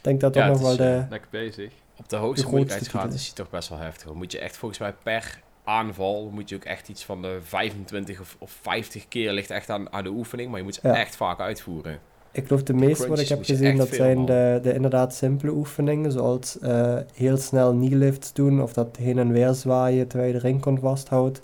[0.00, 1.04] Ik denk dat dat nog wel is, de...
[1.10, 1.72] Lekker bezig.
[1.96, 4.06] Op de hoogste moeilijkheidsgraad is hij toch best wel heftig.
[4.06, 7.38] Dan moet je echt volgens mij per aanval moet je ook echt iets van de
[7.42, 10.80] 25 of, of 50 keer ligt echt aan, aan de oefening, maar je moet ze
[10.82, 10.96] Ja.
[10.96, 11.98] echt vaak uitvoeren.
[12.32, 16.12] Ik geloof de meeste wat ik heb gezien, dat zijn de, de inderdaad simpele oefeningen,
[16.12, 20.46] zoals eh, heel snel knee-lifts doen of dat heen en weer zwaaien terwijl je de
[20.46, 21.40] ringkon vasthoudt.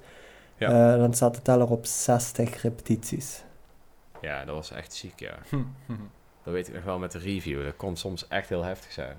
[0.56, 0.92] Ja.
[0.92, 3.42] Eh, dan staat de teller op 60 repetities.
[4.20, 5.34] Ja, dat was echt ziek, ja.
[6.46, 7.64] Dat weet ik nog wel met de review.
[7.64, 9.16] Dat kon soms echt heel heftig zijn.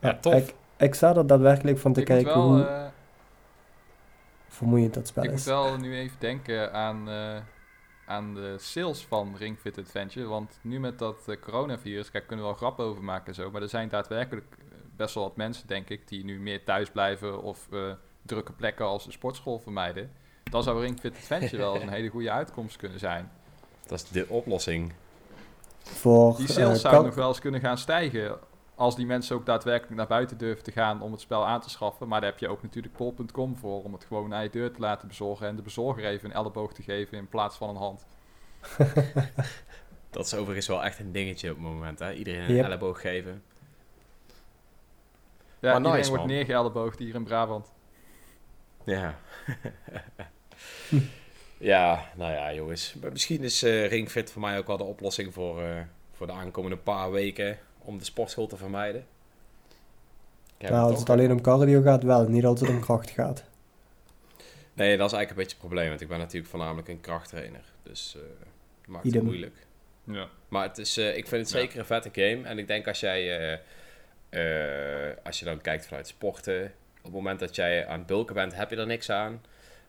[0.00, 0.34] Ja, tof.
[0.34, 2.86] Ik, ik sta er daadwerkelijk van te ik moet kijken wel, hoe eh,
[4.48, 5.44] vermoeiend dat spel ik moet is.
[5.44, 7.36] wel nu even denken aan, eh,
[8.06, 10.26] aan de sales van Ring Fit Adventure.
[10.26, 13.50] Want nu met dat eh, coronavirus, kijk, kunnen we wel grappen over maken en zo.
[13.50, 14.56] Maar er zijn daadwerkelijk
[14.96, 18.86] best wel wat mensen, denk ik, die nu meer thuis blijven of eh, drukke plekken
[18.86, 20.10] als de sportschool vermijden.
[20.50, 23.30] Dan zou Ring Fit Adventure wel eens een hele goede uitkomst kunnen zijn.
[23.86, 24.92] Dat is de oplossing.
[25.88, 28.38] Voor, Die eh, sales zouden kan- nog wel eens kunnen gaan stijgen.
[28.74, 31.70] Als die mensen ook daadwerkelijk naar buiten durven te gaan om het spel aan te
[31.70, 32.08] schaffen.
[32.08, 33.82] Maar daar heb je ook natuurlijk pol.com voor.
[33.82, 35.46] Om het gewoon naar je deur te laten bezorgen.
[35.46, 38.06] En de bezorger even een elleboog te geven in plaats van een hand.
[40.10, 42.12] Dat is overigens wel echt een dingetje op het moment, hè.
[42.12, 42.64] Iedereen een Yep.
[42.64, 43.42] elleboog geven.
[45.58, 47.72] Ja, Maar iedereen nice, wordt neergeelleboogd hier in Brabant.
[48.84, 49.18] Ja.
[51.58, 52.94] ja, nou ja, jongens.
[53.00, 55.80] Maar misschien is eh Ringfit voor mij ook wel de oplossing voor, eh,
[56.12, 59.06] voor de aankomende paar weken om de sportschool te vermijden.
[60.58, 62.28] Nou, het als het alleen om cardio gaat, wel.
[62.28, 63.44] Niet als het om kracht gaat.
[64.72, 67.64] Nee, dat is eigenlijk een beetje het probleem, want ik ben natuurlijk voornamelijk een krachttrainer.
[67.82, 68.22] Dus eh
[68.80, 69.56] dat maakt het moeilijk.
[70.04, 70.28] Ja.
[70.48, 71.58] Maar het is, eh, ik vind het Ja.
[71.60, 72.48] zeker een vette game.
[72.48, 73.58] En ik denk als jij, eh,
[75.10, 76.64] eh, als je dan kijkt vanuit sporten,
[76.98, 79.42] op het moment dat jij aan het bulken bent, heb je er niks aan.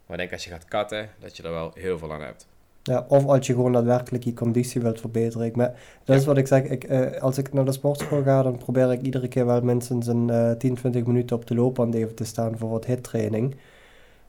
[0.08, 2.48] Maar ik denk als je gaat katten, dat je er wel heel veel aan hebt.
[2.84, 5.46] Ja, of als je gewoon daadwerkelijk je conditie wilt verbeteren.
[5.48, 6.28] Ik, maar dat is Ja.
[6.28, 6.64] wat ik zeg.
[6.64, 10.08] Ik, eh, als ik naar de sportschool ga, dan probeer ik iedere keer wel minstens
[10.08, 13.56] een eh 10, 20 minuten op de loopband even te staan voor wat hittraining.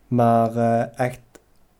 [0.09, 1.20] Maar eh, echt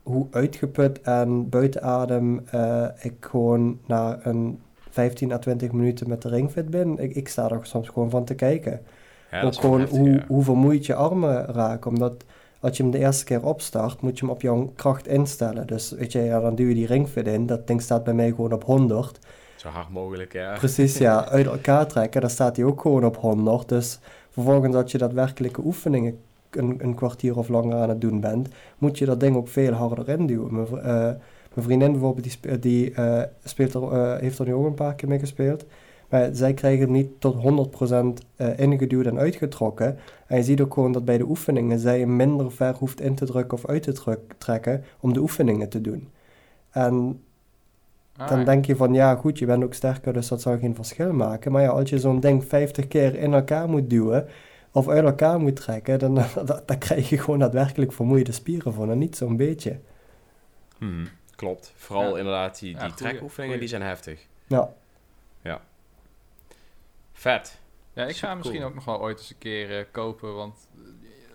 [0.03, 6.23] hoe uitgeput en buiten adem eh, ik gewoon na een 15 à 20 minuten met
[6.23, 8.81] de ringfit ben, ik, ik sta er soms gewoon van te kijken.
[9.31, 10.25] Ja, Ook gewoon heftig, hoe, ja.
[10.29, 11.91] hoe vermoeid je armen raken.
[11.91, 12.25] Omdat
[12.61, 15.67] als je hem de eerste keer opstart, moet je hem op jouw kracht instellen.
[15.67, 17.47] Dus weet je, ja, dan duw je die ringfit in.
[17.47, 19.19] Dat ding staat bij mij gewoon op 100.
[19.57, 20.55] Zo hard mogelijk, ja.
[20.55, 21.29] Precies, ja.
[21.29, 23.69] Uit elkaar trekken, dan staat hij ook gewoon op 100.
[23.69, 23.99] Dus
[24.31, 26.19] vervolgens als je daadwerkelijke oefeningen
[26.51, 28.49] een, een kwartier of langer aan het doen bent,
[28.79, 30.55] moet je dat ding ook veel harder induwen.
[30.55, 31.11] Mijn, eh,
[31.55, 34.95] mijn vriendin bijvoorbeeld, die, die eh, speelt er, eh, heeft er nu ook een paar
[34.95, 35.65] keer mee gespeeld.
[36.09, 37.35] Maar zij krijgen hem niet tot
[38.21, 39.99] 100% eh, ingeduwd en uitgetrokken.
[40.27, 43.15] En je ziet ook gewoon dat bij de oefeningen zij hem minder ver hoeft in
[43.15, 46.09] te drukken of uit te druk- trekken om de oefeningen te doen.
[46.71, 47.23] En
[48.29, 51.13] dan denk je van ja, goed, je bent ook sterker, dus dat zal geen verschil
[51.13, 51.53] maken.
[51.53, 54.27] Maar ja, als je zo'n ding 50 keer in elkaar moet duwen
[54.73, 58.91] of uit elkaar moet trekken, dan, dan, dan krijg je gewoon daadwerkelijk vermoeide spieren van
[58.91, 59.79] en niet zo'n beetje.
[60.79, 61.07] Mhm,
[61.37, 61.73] Klopt.
[61.77, 62.19] Vooral Ja.
[62.19, 64.27] inderdaad, die, Ja, die goeie- trekoefeningen, die zijn heftig.
[65.43, 65.61] Ja,
[67.19, 67.61] Vet.
[67.93, 68.71] Ja, ik ga Super hem misschien cool.
[68.71, 70.35] ook nog wel ooit eens een keer eh, kopen.
[70.35, 70.69] Want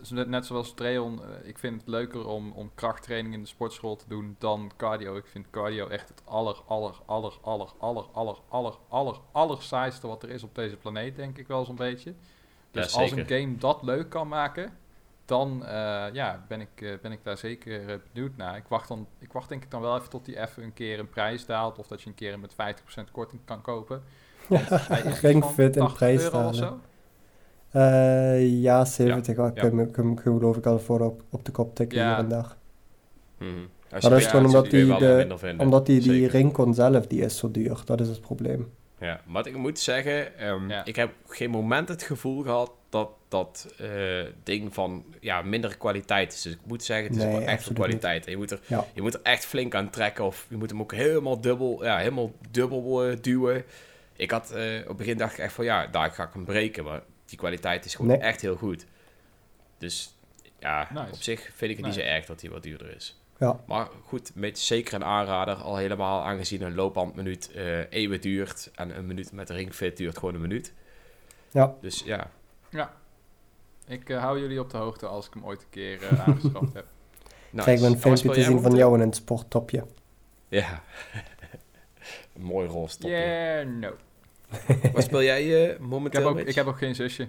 [0.04, 3.48] eh, net, net zoals Treon, eh, ik vind het leuker om, om krachttraining in de
[3.48, 5.16] sportschool te doen dan cardio.
[5.16, 10.08] Ik vind cardio echt het aller, aller, aller, aller, aller, aller, aller, aller, aller saaiste
[10.08, 12.14] wat er is op deze planeet, denk ik wel zo'n beetje.
[12.72, 14.78] Dus Ja, als een game dat leuk kan maken,
[15.26, 18.58] dan eh, ja, ben, ik, eh, ben ik daar zeker benieuwd naar.
[18.58, 21.00] Ik wacht, dan, ik wacht denk ik dan wel even tot die even een keer
[21.00, 21.80] een prijs daalt.
[21.80, 24.04] Of dat je een keer met 50% korting kan kopen.
[25.22, 26.30] Ringfit in 80 prijs.
[27.72, 29.50] Eh, ja 70 ja, ja.
[29.52, 32.10] kun je kun, kun, geloof ik al voor op, op de kop tikken Ja.
[32.10, 32.56] hier en daar.
[33.38, 33.50] Mhm.
[33.92, 37.52] Maar dat is gewoon omdat die, de, omdat die, die ringcon zelf, die is zo
[37.52, 37.82] duur.
[37.86, 38.72] Dat is het probleem.
[39.00, 40.86] Ja, maar ik moet zeggen, ehm, Ja.
[40.86, 43.88] ik heb op geen moment het gevoel gehad dat dat eh,
[44.44, 46.42] ding van ja, mindere kwaliteit is.
[46.42, 48.26] Dus ik moet zeggen, het is Nee, wel echt absoluut kwaliteit.
[48.26, 48.86] En je moet, er, Ja.
[48.94, 51.98] je moet er echt flink aan trekken of je moet hem ook helemaal dubbel, ja,
[51.98, 53.64] helemaal dubbel eh, duwen.
[54.16, 56.46] Ik had, eh, op het begin dacht ik echt van ja, daar ga ik hem
[56.46, 58.20] breken, maar die kwaliteit is gewoon Nee.
[58.20, 58.86] echt heel goed.
[59.78, 60.18] dus
[60.60, 61.12] ja, Nice.
[61.14, 63.22] op zich vind ik het niet zo erg dat hij wat duurder is.
[63.38, 63.60] Ja.
[63.68, 65.56] Maar goed, met zeker een aanrader.
[65.56, 68.72] Al helemaal aangezien een loopbandminuut eh eeuwen duurt.
[68.76, 70.74] En een minuut met een ringfit duurt gewoon een minuut.
[71.52, 71.76] Ja.
[71.82, 72.30] Dus ja,
[73.88, 76.74] Ik eh, hou jullie op de hoogte als ik hem ooit een keer eh, aangeschaft
[76.74, 76.86] heb.
[77.52, 77.64] nice.
[77.64, 79.86] Krijgen we een filmpje te zien van jou in een sporttopje.
[80.48, 80.84] Ja.
[82.36, 83.16] Een mooi roze topje.
[83.16, 83.96] Yeah, no.
[84.94, 87.28] Wat speel jij eh, Ik momenteel, heb, ook, ik heb ook geen zusje.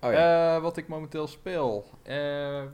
[0.00, 0.56] Oh ja.
[0.56, 1.84] Eh, wat ik momenteel speel.
[2.02, 2.68] Ehm,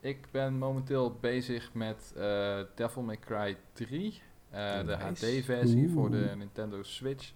[0.00, 4.22] ik ben momenteel bezig met eh, Devil May Cry 3.
[4.50, 4.96] eh, de.
[4.96, 6.32] HD-versie voor de.
[6.36, 7.32] Nintendo Switch.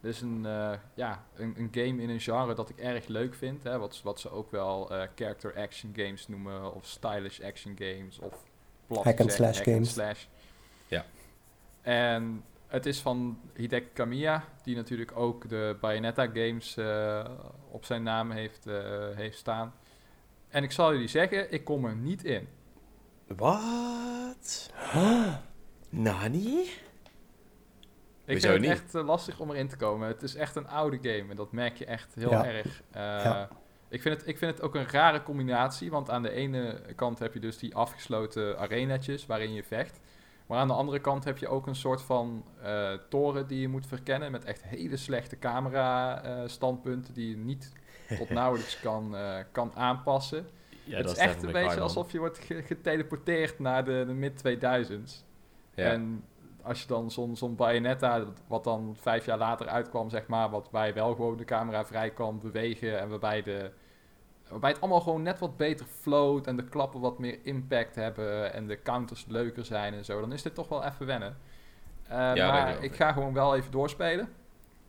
[0.00, 3.34] Dit is een, eh, ja, een, een game in een genre dat ik erg leuk
[3.34, 3.62] vind.
[3.62, 6.74] Hè, wat, wat ze ook wel eh, character action games noemen.
[6.74, 8.18] Of stylish action games.
[8.18, 8.34] Of
[8.86, 9.92] plat Hack and slash hack and games.
[9.92, 10.24] slash.
[10.88, 11.04] Ja.
[11.82, 12.44] En
[12.76, 17.24] het is van Hideki Kamiya, die natuurlijk ook de Bayonetta games eh,
[17.70, 18.74] op zijn naam heeft, eh,
[19.14, 19.74] heeft staan.
[20.48, 22.48] En ik zal jullie zeggen, ik kom er niet in.
[23.26, 24.70] Wat?
[25.90, 26.60] Nani?
[28.24, 28.70] Ik vind het niet?
[28.70, 30.08] echt eh, lastig om erin te komen.
[30.08, 32.44] Het is echt een oude game en dat merk je echt heel Ja.
[32.46, 32.82] erg.
[32.90, 33.48] Eh, Ja.
[33.88, 37.18] ik, vind het, ik vind het ook een rare combinatie, want aan de ene kant
[37.18, 40.00] heb je dus die afgesloten arenatjes waarin je vecht.
[40.46, 43.68] Maar aan de andere kant heb je ook een soort van eh, toren die je
[43.68, 47.72] moet verkennen met echt hele slechte camera eh, standpunten die je niet
[48.18, 50.46] tot nauwelijks kan, eh, kan aanpassen.
[50.84, 55.24] Ja, het is echt een beetje alsof je wordt ge- geteleporteerd naar de, de mid-2000s.
[55.74, 55.90] Ja.
[55.90, 56.24] En
[56.62, 60.94] als je dan zo'n zo'n Bayonetta, wat dan vijf jaar later uitkwam, zeg maar, waarbij
[60.94, 63.70] wel gewoon de camera vrij kan bewegen en waarbij, de,
[64.48, 68.52] waarbij het allemaal gewoon net wat beter float en de klappen wat meer impact hebben
[68.52, 71.36] en de counters leuker zijn en zo, dan is dit toch wel even wennen.
[72.08, 72.94] Eh, geloof maar ik.
[72.94, 74.28] ga gewoon wel even doorspelen.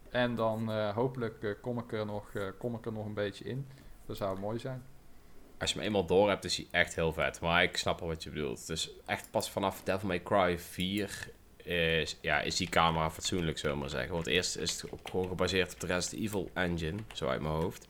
[0.09, 3.45] En dan eh, hopelijk eh, kom, ik er nog, kom ik er nog een beetje
[3.45, 3.67] in.
[4.05, 4.83] Dat zou mooi zijn.
[5.59, 7.41] Als je hem eenmaal door hebt, is hij echt heel vet.
[7.41, 8.67] Maar ik snap wel wat je bedoelt.
[8.67, 13.75] Dus echt pas vanaf Devil May Cry 4 is, ja, is die camera fatsoenlijk, zullen
[13.75, 14.13] we maar zeggen.
[14.13, 17.53] Want eerst is het ook gewoon gebaseerd op de Resident Evil engine, zo uit mijn
[17.53, 17.87] hoofd.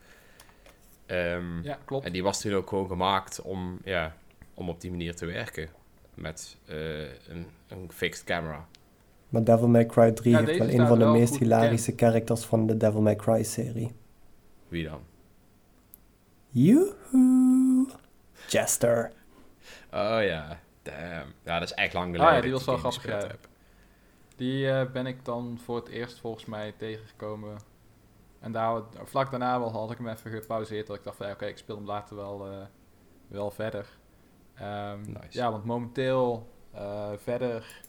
[1.08, 2.06] Ehm, Ja, klopt.
[2.06, 4.16] En die was toen ook gewoon gemaakt om, ja,
[4.54, 5.70] om op die manier te werken.
[6.14, 8.68] Met eh, een, een fixed camera.
[9.30, 12.68] Maar Devil May Cry 3 Ja, heeft wel een van de meest hilarische characters van
[12.68, 13.92] de Devil May Cry serie.
[14.68, 15.00] Wie dan?
[16.50, 17.88] Joehoe!
[18.48, 19.12] Chester.
[19.94, 21.34] Oh ja, damn.
[21.44, 22.36] Ja, dat is echt lang Ah, geleden.
[22.36, 23.38] ja, die was wel grappig.
[24.36, 27.58] Die eh, ben ik dan voor het eerst volgens mij tegengekomen.
[28.40, 30.88] En daar, vlak daarna wel had ik hem even gepauzeerd.
[30.88, 32.66] Dat ik dacht van ja, oké, ik speel hem later wel, eh,
[33.28, 33.98] wel verder.
[34.54, 35.38] Ehm, Nice.
[35.38, 37.82] Ja, want momenteel eh, verder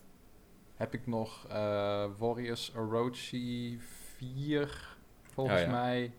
[0.74, 3.78] heb ik nog eh, Warriors Orochi
[4.16, 5.72] 4 volgens Oh, ja.
[5.72, 6.12] mij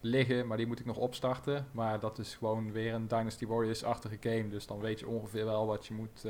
[0.00, 0.46] liggen.
[0.46, 1.66] Maar die moet ik nog opstarten.
[1.72, 4.48] Maar dat is gewoon weer een Dynasty Warriors-achtige game.
[4.48, 6.26] Dus dan weet je ongeveer wel wat je moet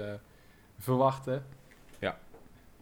[0.79, 1.47] verwachten.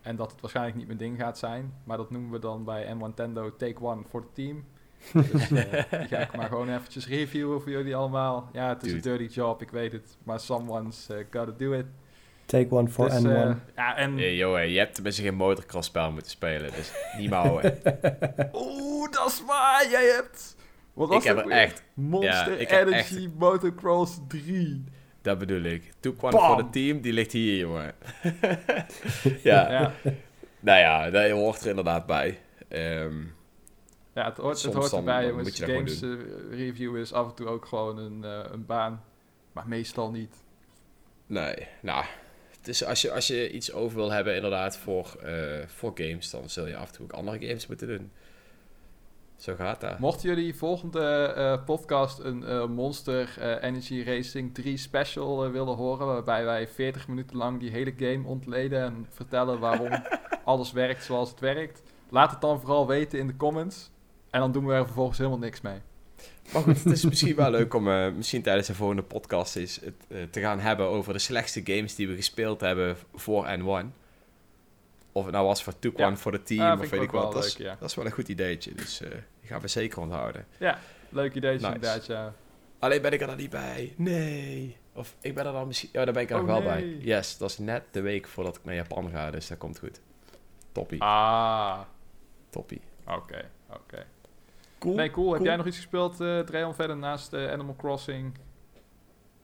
[0.03, 1.73] En dat het waarschijnlijk niet mijn ding gaat zijn.
[1.85, 4.65] Maar dat noemen we dan bij M Nintendo Take One for the Team.
[5.13, 8.49] Dus eh, die ga ik maar gewoon eventjes reviewen voor jullie allemaal.
[8.53, 10.17] Ja, het is een dirty job, ik weet het.
[10.23, 11.87] Maar someone's eh, gotta do it.
[12.47, 13.27] Take one for Dus, N1.
[13.27, 14.17] eh, ja, en...
[14.17, 16.71] Hey, joh, je hebt tenminste geen motocross spel moeten spelen.
[16.73, 17.79] Dus niet maar houden.
[18.53, 20.57] Oeh, dat is waar, jij hebt...
[20.93, 24.85] Wat was ik heb er echt, Monster ja, Energy Motocross 3.
[25.29, 25.93] Dat bedoel ik.
[26.01, 26.47] Took one Bam!
[26.47, 27.95] voor het team, die ligt hier, jongen.
[29.43, 29.93] ja, Ja,
[30.61, 32.41] nou ja, dat hoort er inderdaad bij.
[32.69, 33.21] Ehm,
[34.15, 35.61] ja het hoort, het hoort erbij, jongens.
[35.61, 36.11] Games eh,
[36.51, 39.05] review is af en toe ook gewoon een, eh, een baan.
[39.53, 40.35] Maar meestal niet.
[41.27, 42.05] nee, nou,
[42.59, 46.31] het is als je, als je iets over wil hebben inderdaad voor, eh, voor games,
[46.31, 48.11] dan zul je af en toe ook andere games moeten doen.
[49.39, 49.99] Zo gaat dat.
[49.99, 56.07] Mochten jullie volgende eh, podcast een eh, Monster eh, Energy Racing 3 special willen horen,
[56.07, 59.91] waarbij wij 40 minuten lang die hele game ontleden en vertellen waarom
[60.45, 63.91] alles werkt zoals het werkt, laat het dan vooral weten in de comments.
[64.31, 65.79] En dan doen we er vervolgens helemaal niks mee.
[66.53, 70.33] Maar goed, het is misschien wel leuk om misschien tijdens de volgende podcast eens het,
[70.33, 73.98] te gaan hebben over de slechtste games die we gespeeld hebben voor N1.
[75.19, 76.07] Of het nou was voor Took Ja.
[76.07, 77.33] One voor het team, Ah, of vind weet ik wat.
[77.33, 77.77] Dat is, ja.
[77.81, 80.47] dat is wel een goed ideetje, dus eh, die gaan we zeker onthouden.
[81.09, 81.75] Leuk ideetje Nice.
[81.75, 82.33] inderdaad, ja.
[82.79, 83.95] Alleen ben ik er dan niet bij.
[83.97, 84.77] Nee.
[84.93, 85.89] Of ik ben er dan misschien...
[85.93, 86.97] Ja, daar ben ik er Oh, nog wel bij.
[87.01, 90.01] Yes, dat is net de week voordat ik naar Japan ga, dus dat komt goed.
[90.73, 91.81] Toppie, Ah,
[92.51, 92.81] toppie.
[93.07, 94.07] oké, oké.
[94.79, 94.95] Cool.
[94.95, 95.33] Nee, cool.
[95.33, 98.39] Heb jij nog iets gespeeld, eh Dreon, verder naast eh, Animal Crossing?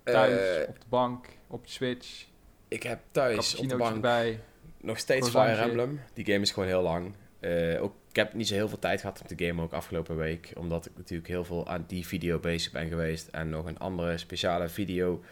[0.03, 2.27] Thuis, op de bank, op je Switch,
[2.69, 4.41] ik heb thuis op de bank erbij.
[4.85, 5.31] Nog steeds.
[5.31, 6.01] Fire Emblem.
[6.13, 7.15] Die game is gewoon heel lang.
[7.41, 10.17] Eh, ook ik heb niet zo heel veel tijd gehad om te gamen ook afgelopen
[10.17, 10.53] week.
[10.57, 13.29] Omdat ik natuurlijk heel veel aan die video bezig ben geweest.
[13.29, 15.23] En nog een andere speciale video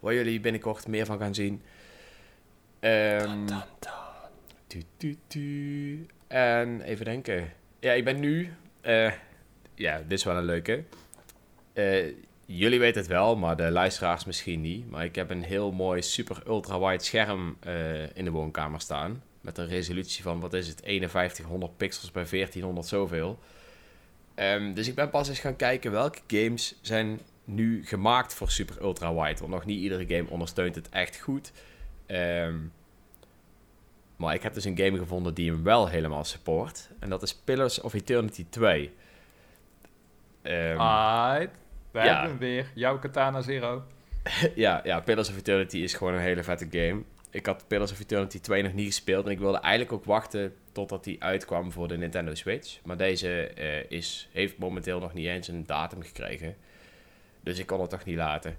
[0.00, 1.62] waar jullie binnenkort meer van gaan zien.
[2.80, 3.46] Um.
[6.26, 7.52] En even denken.
[7.80, 8.52] Ja, ik ben nu...
[8.82, 9.12] Uh,
[9.74, 10.84] ja, dit is wel een leuke.
[11.74, 12.12] Uh,
[12.46, 14.90] jullie weten het wel, maar de luisteraars misschien niet.
[14.90, 19.22] Maar ik heb een heel mooi super ultra-wide scherm uh, in de woonkamer staan.
[19.40, 23.38] Met een resolutie van, wat is het, 5100 pixels bij 1400 zoveel.
[24.34, 28.82] Um, dus ik ben pas eens gaan kijken welke games zijn nu gemaakt voor super
[28.82, 29.40] ultra-wide.
[29.40, 31.52] Want nog niet iedere game ondersteunt het echt goed.
[32.06, 32.72] Um,
[34.16, 36.90] maar ik heb dus een game gevonden die hem wel helemaal support.
[36.98, 38.92] En dat is Pillars of Eternity 2.
[40.42, 41.56] Um, Alright,
[42.02, 42.12] we ja.
[42.12, 42.66] hebben hem weer.
[42.74, 43.82] Jouw Katana Zero.
[44.54, 47.02] ja, ja, Pillars of Eternity is gewoon een hele vette game.
[47.30, 49.26] Ik had Pillars of Eternity 2 nog niet gespeeld.
[49.26, 52.78] En ik wilde eigenlijk ook wachten totdat die uitkwam voor de Nintendo Switch.
[52.84, 56.56] Maar deze uh, is, heeft momenteel nog niet eens een datum gekregen.
[57.40, 58.56] Dus ik kon het toch niet laten.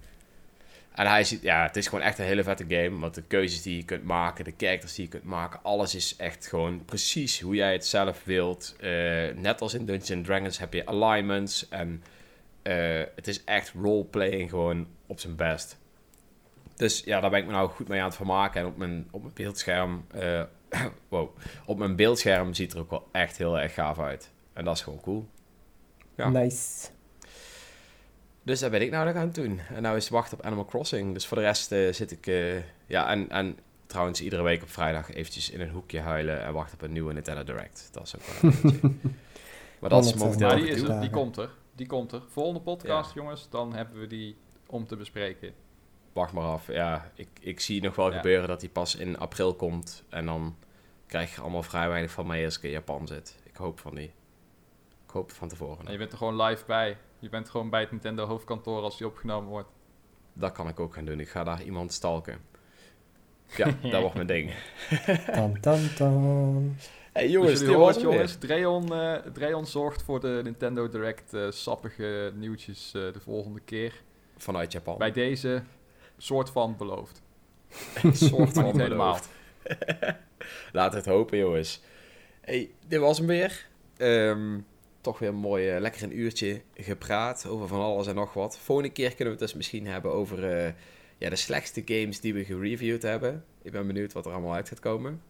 [0.92, 3.00] En hij ziet, ja, het is gewoon echt een hele vette game.
[3.00, 6.16] Want de keuzes die je kunt maken, de characters die je kunt maken, alles is
[6.16, 8.76] echt gewoon precies hoe jij het zelf wilt.
[8.80, 8.90] Uh,
[9.36, 11.70] net als in Dungeons Dragons heb je alignments.
[11.70, 12.04] En
[12.68, 15.78] uh, het is echt roleplaying gewoon op zijn best.
[16.76, 18.62] Dus ja, daar ben ik me nou goed mee aan het vermaken.
[18.62, 20.44] En op mijn, op mijn beeldscherm, uh,
[21.10, 24.32] wow, op mijn beeldscherm ziet er ook wel echt heel erg gaaf uit.
[24.54, 25.28] En dat is gewoon cool.
[26.16, 26.30] Ja.
[26.30, 26.88] Nice.
[28.44, 29.60] Dus daar ben ik nou nog aan het doen.
[29.74, 31.14] En nou is het wachten op Animal Crossing.
[31.14, 32.28] Dus voor de rest uh, zit ik...
[32.28, 32.56] Uh,
[32.86, 36.44] ja, en, en trouwens iedere week op vrijdag eventjes in een hoekje huilen...
[36.44, 37.90] en wachten op een nieuwe Nintendo Direct.
[37.92, 39.00] Dat is ook wel een
[39.80, 40.56] Maar dat is momenteel...
[40.56, 41.50] Die, is die komt er.
[41.78, 42.22] Die komt er.
[42.28, 45.54] Volgende podcast, jongens, dan hebben we die om te bespreken.
[46.14, 46.68] Wacht maar af.
[46.68, 50.04] Ja, ik, ik zie nog wel gebeuren dat die pas in april komt.
[50.10, 50.56] En dan
[51.06, 53.40] krijg je allemaal vrij weinig van mij als ik in Japan zit.
[53.44, 54.12] Ik hoop van die.
[55.06, 55.86] Ik hoop van tevoren.
[55.86, 56.98] En je bent er gewoon live bij.
[57.20, 59.70] Je bent gewoon bij het Nintendo hoofdkantoor als die opgenomen wordt.
[60.34, 61.20] Dat kan ik ook gaan doen.
[61.20, 62.40] Ik ga daar iemand stalken.
[63.56, 64.54] Ja, dat wordt mijn ding.
[65.34, 66.76] tan, tan, tan.
[67.18, 68.36] Hey jongens, dit was jongens.
[68.36, 74.02] Dreon, uh, Dreon zorgt voor de Nintendo Direct uh, sappige nieuwtjes uh, de volgende keer.
[74.36, 74.98] Vanuit Japan.
[74.98, 75.64] Bij deze
[76.18, 77.22] soort van beloofd.
[78.12, 79.20] soort van niet helemaal.
[80.72, 81.82] Laat het hopen, jongens.
[82.42, 83.68] Hey, dit was hem weer.
[83.98, 84.66] Um,
[85.02, 88.58] toch weer een mooi, uh, lekker een uurtje gepraat over van alles en nog wat.
[88.58, 90.74] Volgende keer kunnen we het dus misschien hebben over uh,
[91.18, 93.46] ja, de slechtste games die we gereviewd hebben.
[93.62, 95.22] Ik ben benieuwd wat er allemaal uit gaat komen.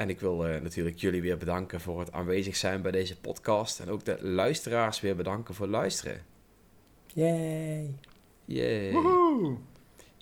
[0.00, 3.80] En ik wil uh, natuurlijk jullie weer bedanken voor het aanwezig zijn bij deze podcast.
[3.80, 6.22] En ook de luisteraars weer bedanken voor het luisteren.
[7.06, 7.94] Yay!
[8.44, 8.94] Yay!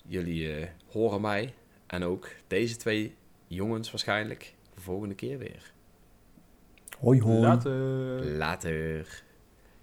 [0.05, 1.53] Jullie horen mij
[1.87, 3.15] en ook deze twee
[3.47, 5.73] jongens waarschijnlijk de volgende keer weer.
[6.99, 7.39] Hoi hoi.
[7.39, 8.25] Later.
[8.25, 9.23] Later.